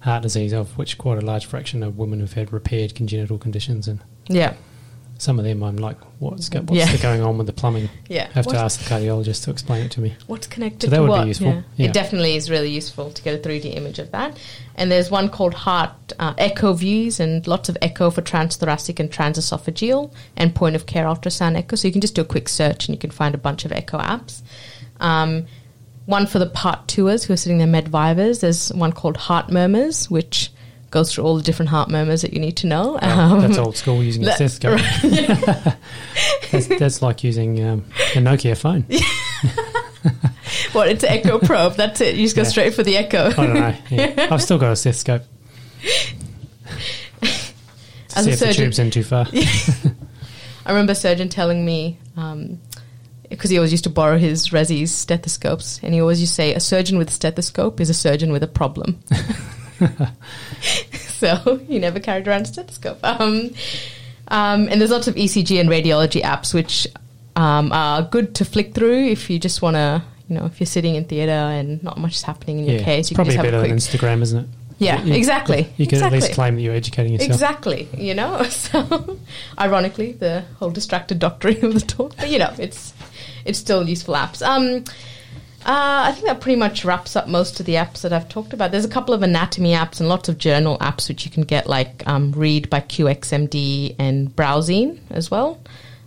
heart 0.00 0.22
disease, 0.22 0.52
of 0.52 0.76
which 0.78 0.96
quite 0.98 1.18
a 1.18 1.26
large 1.26 1.46
fraction 1.46 1.82
are 1.84 1.90
women 1.90 2.20
who've 2.20 2.32
had 2.32 2.52
repaired 2.52 2.94
congenital 2.94 3.38
conditions, 3.38 3.86
and 3.88 4.00
Yeah, 4.28 4.54
some 5.20 5.38
of 5.38 5.44
them 5.44 5.62
I'm 5.62 5.76
like, 5.76 5.98
what's, 6.18 6.48
go- 6.48 6.60
what's 6.62 6.72
Yeah. 6.72 6.96
going 6.96 7.20
on 7.20 7.36
with 7.36 7.46
the 7.46 7.52
plumbing? 7.52 7.90
yeah. 8.08 8.28
I 8.30 8.32
have 8.32 8.46
What- 8.46 8.54
to 8.54 8.58
ask 8.58 8.80
the 8.82 8.88
cardiologist 8.88 9.44
to 9.44 9.50
explain 9.50 9.84
it 9.84 9.90
to 9.92 10.00
me. 10.00 10.16
What's 10.26 10.46
connected 10.46 10.86
So 10.86 10.90
that 10.90 10.96
to 10.96 11.02
would 11.02 11.06
be 11.08 11.10
what? 11.10 11.26
useful, 11.28 11.46
Yeah. 11.48 11.62
yeah. 11.76 11.86
It 11.88 11.92
definitely 11.92 12.36
is 12.36 12.48
really 12.50 12.70
useful 12.70 13.10
to 13.10 13.22
get 13.22 13.34
a 13.34 13.38
3D 13.48 13.76
image 13.76 13.98
of 13.98 14.10
that. 14.12 14.38
And 14.76 14.90
there's 14.90 15.10
one 15.10 15.28
called 15.28 15.52
Heart 15.52 16.14
uh, 16.18 16.32
Echo 16.38 16.72
Views, 16.72 17.20
and 17.20 17.46
lots 17.46 17.68
of 17.68 17.76
echo 17.82 18.08
for 18.10 18.22
transthoracic 18.22 18.98
and 18.98 19.10
transesophageal, 19.10 20.10
and 20.36 20.54
point 20.54 20.74
of 20.74 20.86
care 20.86 21.04
ultrasound 21.04 21.56
echo. 21.56 21.76
So 21.76 21.86
you 21.86 21.92
can 21.92 22.00
just 22.00 22.14
do 22.14 22.22
a 22.22 22.24
quick 22.24 22.48
search 22.48 22.88
and 22.88 22.94
you 22.94 22.98
can 22.98 23.10
find 23.10 23.34
a 23.34 23.38
bunch 23.38 23.64
of 23.66 23.72
echo 23.72 23.98
apps. 23.98 24.40
Um, 25.00 25.46
one 26.06 26.26
for 26.26 26.38
the 26.38 26.46
part 26.46 26.88
tours 26.88 27.24
who 27.24 27.34
are 27.34 27.36
sitting 27.36 27.58
there 27.58 27.66
med 27.66 27.88
vivas. 27.88 28.40
There's 28.40 28.70
one 28.72 28.92
called 28.92 29.16
Heart 29.18 29.50
Murmurs, 29.50 30.10
which 30.10 30.50
goes 30.90 31.12
through 31.14 31.24
all 31.24 31.36
the 31.36 31.42
different 31.42 31.68
heart 31.68 31.88
murmurs 31.88 32.22
that 32.22 32.32
you 32.32 32.40
need 32.40 32.56
to 32.58 32.66
know. 32.66 32.98
Oh, 33.00 33.40
that's 33.40 33.58
Um, 33.58 33.64
old 33.66 33.76
school 33.76 34.02
using 34.02 34.22
a 34.22 34.26
that- 34.26 34.36
stethoscope. 34.36 34.80
that's, 36.50 36.66
that's 36.66 37.02
like 37.02 37.22
using 37.24 37.62
um, 37.64 37.84
a 38.14 38.18
Nokia 38.18 38.56
phone. 38.56 38.84
What? 40.72 40.88
It's 40.88 41.04
an 41.04 41.10
echo 41.10 41.38
probe. 41.38 41.74
That's 41.74 42.00
it. 42.00 42.14
You 42.16 42.22
just 42.24 42.34
go 42.36 42.42
Yeah. 42.42 42.48
straight 42.48 42.74
for 42.74 42.82
the 42.82 42.96
echo. 42.96 43.26
I 43.28 43.32
don't 43.32 43.54
know. 43.54 43.74
Yeah. 43.90 44.28
I've 44.30 44.42
still 44.42 44.58
got 44.58 44.72
a 44.72 44.76
stethoscope. 44.76 45.22
As 48.16 48.24
See 48.24 48.30
a 48.30 48.32
if 48.34 48.38
the 48.40 48.52
tube's 48.52 48.78
in 48.78 48.90
too 48.90 49.02
far. 49.04 49.26
I 49.32 50.70
remember 50.70 50.92
a 50.92 50.96
surgeon 50.96 51.28
telling 51.28 51.64
me, 51.64 51.98
because 53.28 53.50
he 53.50 53.58
always 53.58 53.72
used 53.72 53.84
to 53.84 53.90
borrow 53.90 54.18
his 54.18 54.48
Resi's 54.48 54.92
stethoscopes, 54.92 55.80
and 55.82 55.92
he 55.94 56.00
always 56.00 56.20
used 56.20 56.32
to 56.32 56.36
say, 56.36 56.54
a 56.54 56.60
surgeon 56.60 56.98
with 56.98 57.08
a 57.10 57.12
stethoscope 57.12 57.80
is 57.80 57.90
a 57.90 57.94
surgeon 57.94 58.32
with 58.32 58.42
a 58.42 58.48
problem. 58.48 58.98
so 60.92 61.56
he 61.68 61.78
never 61.78 62.00
carried 62.00 62.26
around 62.28 62.42
a 62.42 62.46
stethoscope. 62.46 62.98
Um, 63.02 63.50
um, 64.28 64.68
and 64.68 64.80
there's 64.80 64.90
lots 64.90 65.08
of 65.08 65.14
ECG 65.14 65.60
and 65.60 65.68
radiology 65.68 66.22
apps, 66.22 66.54
which 66.54 66.86
um, 67.36 67.72
are 67.72 68.02
good 68.02 68.34
to 68.36 68.44
flick 68.44 68.74
through 68.74 69.06
if 69.08 69.28
you 69.30 69.38
just 69.38 69.62
want 69.62 69.76
to, 69.76 70.02
you 70.28 70.36
know, 70.36 70.46
if 70.46 70.60
you're 70.60 70.66
sitting 70.66 70.94
in 70.94 71.04
theater 71.04 71.32
and 71.32 71.82
not 71.82 71.98
much 71.98 72.14
is 72.16 72.22
happening 72.22 72.60
in 72.60 72.64
your 72.66 72.80
case. 72.82 73.00
it's 73.00 73.10
You 73.10 73.16
can 73.16 73.24
probably 73.24 73.36
better 73.36 73.56
a 73.58 73.60
quick. 73.60 73.70
than 73.70 73.78
Instagram, 73.78 74.22
isn't 74.22 74.38
it? 74.44 74.48
Yeah, 74.78 75.02
You- 75.02 75.14
exactly. 75.14 75.68
You 75.76 75.86
can 75.86 76.02
at 76.02 76.10
least 76.12 76.32
claim 76.32 76.54
that 76.56 76.62
you're 76.62 76.74
educating 76.74 77.12
yourself. 77.12 77.30
Exactly, 77.32 77.88
you 77.96 78.14
know. 78.14 78.42
So, 78.50 79.18
ironically, 79.58 80.12
the 80.12 80.42
whole 80.58 80.70
distracted 80.70 81.18
doctoring 81.18 81.62
of 81.64 81.74
the 81.74 81.80
talk, 81.80 82.16
but 82.16 82.30
you 82.30 82.38
know, 82.38 82.54
it's 82.58 82.94
it's 83.44 83.58
still 83.58 83.86
useful 83.88 84.14
apps. 84.14 84.40
Um, 84.46 84.84
uh, 85.66 86.04
I 86.08 86.12
think 86.12 86.26
that 86.26 86.40
pretty 86.40 86.56
much 86.58 86.84
wraps 86.84 87.16
up 87.16 87.28
most 87.28 87.60
of 87.60 87.66
the 87.66 87.74
apps 87.74 88.00
that 88.00 88.12
I've 88.12 88.28
talked 88.28 88.52
about. 88.52 88.70
There's 88.70 88.84
a 88.84 88.88
couple 88.88 89.12
of 89.14 89.22
anatomy 89.22 89.72
apps 89.72 90.00
and 90.00 90.08
lots 90.08 90.28
of 90.28 90.38
journal 90.38 90.78
apps 90.78 91.08
which 91.08 91.24
you 91.24 91.30
can 91.30 91.42
get, 91.42 91.66
like 91.66 92.02
um, 92.06 92.32
Read 92.32 92.70
by 92.70 92.80
QXMD 92.80 93.96
and 93.98 94.34
BrowZine 94.34 94.98
as 95.10 95.30
well. 95.30 95.60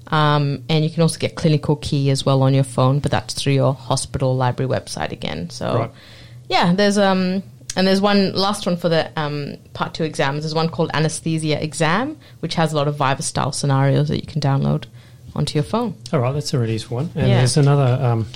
Um, 0.07 0.63
and 0.69 0.83
you 0.83 0.89
can 0.89 1.01
also 1.01 1.17
get 1.19 1.35
Clinical 1.35 1.75
Key 1.77 2.09
as 2.09 2.25
well 2.25 2.41
on 2.43 2.53
your 2.53 2.63
phone, 2.63 2.99
but 2.99 3.11
that's 3.11 3.33
through 3.33 3.53
your 3.53 3.73
hospital 3.73 4.35
library 4.35 4.69
website 4.69 5.11
again. 5.11 5.49
So, 5.49 5.77
Right. 5.77 5.91
yeah, 6.49 6.73
there's 6.73 6.97
um, 6.97 7.41
and 7.75 7.87
there's 7.87 8.01
one 8.01 8.33
last 8.33 8.65
one 8.65 8.77
for 8.77 8.89
the 8.89 9.09
um, 9.19 9.55
part 9.73 9.93
two 9.93 10.03
exams. 10.03 10.41
There's 10.43 10.53
one 10.53 10.69
called 10.69 10.91
Anesthesia 10.93 11.63
Exam, 11.63 12.17
which 12.41 12.55
has 12.55 12.73
a 12.73 12.75
lot 12.75 12.87
of 12.87 12.97
Viva 12.97 13.21
style 13.23 13.51
scenarios 13.51 14.09
that 14.09 14.19
you 14.19 14.27
can 14.27 14.41
download 14.41 14.85
onto 15.35 15.55
your 15.55 15.63
phone. 15.63 15.95
All 16.11 16.19
right, 16.19 16.31
that's 16.31 16.53
a 16.53 16.59
really 16.59 16.73
useful 16.73 16.97
one. 16.97 17.09
And 17.15 17.27
Yeah. 17.29 17.37
there's 17.37 17.57
another. 17.57 17.97
Um, 18.03 18.27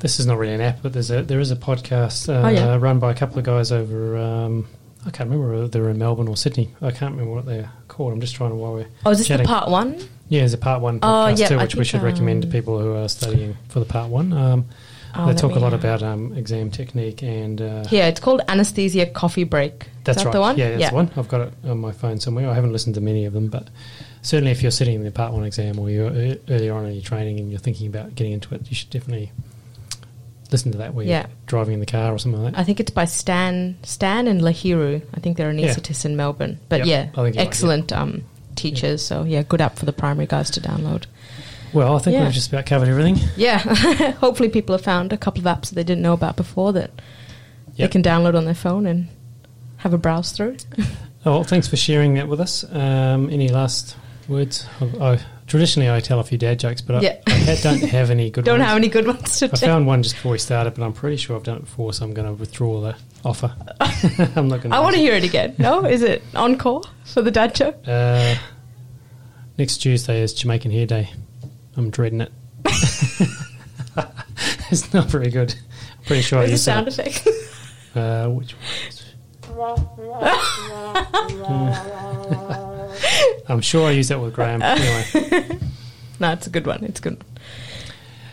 this 0.00 0.20
is 0.20 0.26
not 0.26 0.38
really 0.38 0.54
an 0.54 0.60
app, 0.60 0.78
but 0.82 0.92
there's 0.92 1.10
a 1.10 1.22
there 1.22 1.40
is 1.40 1.50
a 1.50 1.56
podcast 1.56 2.28
uh, 2.28 2.46
Oh, 2.46 2.48
yeah. 2.48 2.76
run 2.80 2.98
by 2.98 3.10
a 3.10 3.14
couple 3.14 3.38
of 3.38 3.44
guys 3.44 3.72
over. 3.72 4.16
Um, 4.16 4.66
I 5.06 5.10
can't 5.10 5.30
remember 5.30 5.52
whether 5.54 5.68
they're 5.68 5.88
in 5.90 5.98
Melbourne 5.98 6.26
or 6.28 6.36
Sydney. 6.36 6.70
I 6.82 6.90
can't 6.90 7.12
remember 7.12 7.32
what 7.34 7.46
they're 7.46 7.70
called. 7.88 8.12
I'm 8.12 8.20
just 8.20 8.34
trying 8.34 8.50
to 8.50 8.56
while 8.56 8.72
we're 8.74 8.86
Oh, 9.04 9.10
is 9.10 9.18
this 9.18 9.28
chatting. 9.28 9.46
the 9.46 9.52
part 9.52 9.70
one? 9.70 9.96
Yeah, 10.28 10.40
there's 10.40 10.54
a 10.54 10.58
part 10.58 10.80
one 10.82 10.98
podcast 10.98 11.38
yeah, 11.38 11.48
too, 11.48 11.58
which 11.58 11.74
we 11.76 11.80
think, 11.84 11.86
should 11.88 12.02
recommend 12.02 12.42
to 12.42 12.48
um, 12.48 12.52
people 12.52 12.80
who 12.80 12.94
are 12.94 13.08
studying 13.08 13.56
for 13.68 13.78
the 13.80 13.86
part 13.86 14.10
one. 14.10 14.32
Um, 14.32 14.64
Oh, 15.18 15.26
they 15.28 15.32
talk 15.34 15.56
a 15.56 15.58
lot 15.58 15.72
uh, 15.72 15.76
about 15.76 16.02
um, 16.02 16.34
exam 16.34 16.70
technique 16.70 17.22
and 17.22 17.62
uh, 17.62 17.84
Yeah, 17.90 18.06
it's 18.08 18.20
called 18.20 18.42
Anesthesia 18.48 19.06
Coffee 19.06 19.44
Break. 19.44 19.86
that's 20.04 20.18
is 20.18 20.24
that 20.24 20.26
right. 20.26 20.32
the 20.34 20.40
one? 20.40 20.58
Yeah, 20.58 20.76
that's 20.76 20.90
the 20.90 20.94
one. 20.94 21.10
I've 21.16 21.28
got 21.28 21.40
it 21.40 21.54
on 21.64 21.78
my 21.78 21.92
phone 21.92 22.20
somewhere. 22.20 22.50
I 22.50 22.54
haven't 22.54 22.72
listened 22.72 22.96
to 22.96 23.00
many 23.00 23.24
of 23.24 23.32
them, 23.32 23.46
but 23.48 23.68
certainly 24.20 24.50
if 24.50 24.60
you're 24.60 24.70
sitting 24.70 24.94
in 24.96 25.04
the 25.04 25.10
part 25.10 25.32
one 25.32 25.44
exam 25.44 25.78
or 25.78 25.88
you're 25.88 26.10
earlier 26.50 26.74
on 26.74 26.84
in 26.84 26.92
your 26.92 27.02
training 27.02 27.38
and 27.40 27.48
you're 27.50 27.58
thinking 27.60 27.86
about 27.86 28.14
getting 28.14 28.34
into 28.34 28.54
it, 28.54 28.68
you 28.68 28.74
should 28.74 28.90
definitely 28.90 29.32
listen 30.52 30.72
to 30.72 30.78
that 30.78 30.94
where 30.94 31.04
Yeah. 31.06 31.20
you're 31.20 31.28
driving 31.46 31.74
in 31.74 31.80
the 31.80 31.86
car 31.86 32.12
or 32.12 32.18
something 32.18 32.42
like 32.42 32.54
that. 32.54 32.60
I 32.60 32.64
think 32.64 32.80
it's 32.80 32.90
by 32.90 33.04
Stan 33.04 33.76
Stan 33.82 34.26
and 34.28 34.40
Lahiru. 34.40 35.02
I 35.14 35.20
think 35.20 35.36
they're 35.36 35.50
Yeah. 35.52 35.68
anaesthetists 35.68 36.04
in 36.04 36.16
Melbourne. 36.16 36.58
But 36.68 36.80
Yep, 36.80 36.86
yeah, 36.86 37.08
you're 37.16 37.24
right, 37.24 37.34
yeah. 37.34 37.40
excellent 37.42 37.92
um, 37.92 38.24
teachers. 38.54 39.04
So 39.04 39.24
yeah, 39.24 39.42
good 39.42 39.60
app 39.60 39.76
for 39.78 39.86
the 39.86 39.92
primary 39.92 40.26
guys 40.26 40.50
to 40.50 40.60
download. 40.60 41.04
Well, 41.72 41.96
I 41.96 41.98
think 41.98 42.14
Yeah. 42.14 42.24
we've 42.24 42.32
just 42.32 42.48
about 42.48 42.64
covered 42.66 42.88
everything. 42.88 43.18
Yeah, 43.36 43.58
hopefully 44.20 44.48
people 44.48 44.74
have 44.74 44.84
found 44.84 45.12
a 45.12 45.16
couple 45.18 45.40
of 45.40 45.46
apps 45.46 45.68
that 45.68 45.74
they 45.74 45.84
didn't 45.84 46.02
know 46.02 46.12
about 46.14 46.36
before 46.36 46.72
that 46.74 46.90
they 47.76 47.88
can 47.88 48.02
download 48.02 48.34
on 48.36 48.44
their 48.46 48.54
phone 48.54 48.86
and 48.86 49.08
have 49.78 49.92
a 49.92 49.98
browse 49.98 50.32
through. 50.32 50.56
Oh, 51.26 51.32
well, 51.32 51.44
thanks 51.44 51.66
for 51.68 51.76
sharing 51.76 52.14
that 52.14 52.28
with 52.28 52.40
us. 52.40 52.64
Um, 52.72 53.28
any 53.30 53.48
last 53.48 53.96
words? 54.28 54.64
I, 54.80 54.84
I, 55.12 55.20
traditionally, 55.46 55.90
I 55.90 56.00
tell 56.00 56.20
a 56.20 56.24
few 56.24 56.38
dad 56.38 56.58
jokes, 56.60 56.80
but 56.80 56.96
I, 56.96 57.00
Yeah. 57.00 57.16
I 57.26 57.30
ha- 57.32 57.56
don't 57.62 57.82
have 57.82 58.10
any 58.10 58.30
good 58.30 58.44
Don't 58.44 58.58
ones. 58.58 58.68
have 58.68 58.76
any 58.76 58.88
good 58.88 59.06
ones 59.06 59.38
to 59.38 59.48
tell. 59.48 59.68
I 59.70 59.72
found 59.72 59.86
one 59.86 60.02
just 60.02 60.14
before 60.16 60.32
we 60.32 60.38
started, 60.38 60.74
but 60.74 60.84
I'm 60.84 60.92
pretty 60.92 61.16
sure 61.16 61.36
I've 61.36 61.42
done 61.44 61.58
it 61.58 61.64
before, 61.64 61.92
so 61.92 62.04
I'm 62.04 62.14
going 62.14 62.26
to 62.26 62.32
withdraw 62.34 62.80
the 62.80 62.96
offer. 63.24 63.54
I'm 64.36 64.48
not 64.48 64.62
going. 64.62 64.72
I 64.72 64.80
want 64.80 64.94
to 64.94 65.00
hear 65.00 65.14
it 65.14 65.24
again. 65.24 65.54
No, 65.58 65.84
is 65.84 66.02
it 66.02 66.22
encore 66.34 66.82
for 67.04 67.22
the 67.22 67.30
dad 67.30 67.54
joke? 67.54 67.76
Uh, 67.86 68.36
next 69.58 69.78
Tuesday 69.78 70.22
is 70.22 70.32
Jamaican 70.34 70.70
Hair 70.70 70.86
Day. 70.86 71.10
I'm 71.76 71.90
dreading 71.90 72.20
it. 72.22 72.32
it's 74.70 74.92
not 74.94 75.06
very 75.08 75.30
good. 75.30 75.54
I'm 75.98 76.04
pretty 76.04 76.22
sure 76.22 76.38
I 76.38 76.42
Where's 76.42 76.50
the 76.50 76.54
used 76.54 76.64
sound 76.64 76.86
that. 76.86 76.98
effect? 76.98 77.28
Uh, 77.94 78.28
which 78.28 78.52
one? 78.52 78.62
I'm 83.48 83.60
sure 83.60 83.88
I 83.88 83.92
used 83.92 84.10
that 84.10 84.20
with 84.20 84.34
Graham. 84.34 84.62
Anyway, 84.62 85.58
no, 86.20 86.32
it's 86.32 86.46
a 86.46 86.50
good 86.50 86.66
one. 86.66 86.84
It's 86.84 87.00
good. 87.00 87.22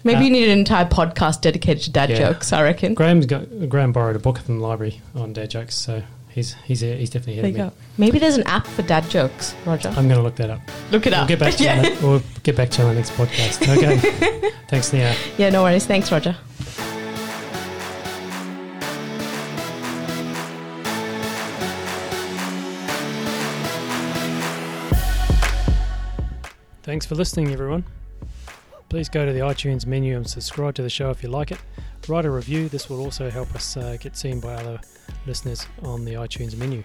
Maybe 0.04 0.20
Uh, 0.20 0.24
you 0.24 0.30
need 0.32 0.50
an 0.50 0.58
entire 0.60 0.86
podcast 0.86 1.42
dedicated 1.42 1.84
to 1.84 1.92
dad 1.92 2.10
Yeah. 2.10 2.18
jokes. 2.18 2.52
I 2.52 2.62
reckon. 2.64 2.94
Graham's 2.94 3.26
got, 3.26 3.70
Graham 3.70 3.92
borrowed 3.94 4.16
a 4.16 4.20
book 4.20 4.40
from 4.40 4.60
the 4.60 4.66
library 4.68 5.02
on 5.16 5.32
dad 5.34 5.50
jokes, 5.50 5.76
so 5.76 6.04
he's 6.30 6.56
he's 6.66 6.82
he's 6.82 7.10
definitely 7.10 7.36
There 7.36 7.44
ahead 7.46 7.56
you 7.58 7.64
of 7.64 7.74
me. 7.74 7.78
go. 7.80 7.84
Maybe 7.98 8.20
there's 8.20 8.36
an 8.36 8.44
app 8.48 8.68
for 8.68 8.82
dad 8.82 9.10
jokes, 9.10 9.56
Roger. 9.66 9.90
I'm 9.90 10.08
going 10.10 10.18
to 10.18 10.22
look 10.24 10.36
that 10.38 10.50
up. 10.50 10.60
Look 10.92 11.06
it 11.08 11.12
We'll 11.12 11.22
up. 11.22 11.28
get 11.30 11.40
back 11.40 11.54
to 11.56 11.64
you. 11.64 11.70
yeah. 11.70 11.82
That, 11.90 12.02
we'll 12.02 12.22
get 12.44 12.58
back 12.58 12.70
to 12.72 12.82
you 12.82 12.88
on 12.90 12.96
the 12.96 13.00
next 13.02 13.12
podcast. 13.12 13.78
Okay. 13.78 14.52
Thanks, 14.68 14.92
Nia. 14.92 15.16
yeah, 15.38 15.50
no 15.52 15.64
worries. 15.64 15.86
Thanks, 15.86 16.12
Roger. 16.12 16.36
Thanks 26.94 27.08
for 27.08 27.16
listening, 27.16 27.52
everyone. 27.52 27.84
Please 28.88 29.10
go 29.10 29.26
to 29.26 29.34
the 29.34 29.40
iTunes 29.40 29.88
menu 29.88 30.16
and 30.16 30.30
subscribe 30.30 30.76
to 30.76 30.84
the 30.84 30.92
show 30.92 31.10
if 31.10 31.24
you 31.24 31.30
like 31.30 31.52
it. 31.52 31.58
Write 32.08 32.24
a 32.24 32.30
review. 32.30 32.70
This 32.70 32.88
will 32.88 33.02
also 33.02 33.32
help 33.32 33.56
us 33.56 33.76
uh, 33.76 33.98
get 34.00 34.16
seen 34.16 34.40
by 34.40 34.54
other 34.54 34.80
listeners 35.26 35.66
on 35.82 36.06
the 36.06 36.14
iTunes 36.14 36.56
menu. 36.56 36.84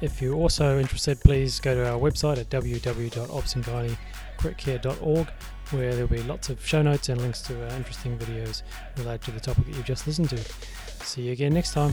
If 0.00 0.22
you're 0.22 0.34
also 0.34 0.78
interested, 0.78 1.20
please 1.20 1.60
go 1.60 1.74
to 1.74 1.92
our 1.92 2.00
website 2.00 2.38
at 2.38 2.48
www.obsandgynaecritcare.org 2.48 5.28
where 5.72 5.94
there'll 5.94 6.08
be 6.08 6.22
lots 6.22 6.48
of 6.48 6.66
show 6.66 6.80
notes 6.80 7.10
and 7.10 7.20
links 7.20 7.42
to 7.42 7.66
uh, 7.66 7.76
interesting 7.76 8.16
videos 8.16 8.62
related 8.96 9.20
to 9.24 9.32
the 9.32 9.40
topic 9.40 9.66
that 9.66 9.76
you've 9.76 9.84
just 9.84 10.06
listened 10.06 10.30
to. 10.30 10.38
See 11.04 11.24
you 11.24 11.32
again 11.32 11.52
next 11.52 11.74
time. 11.74 11.92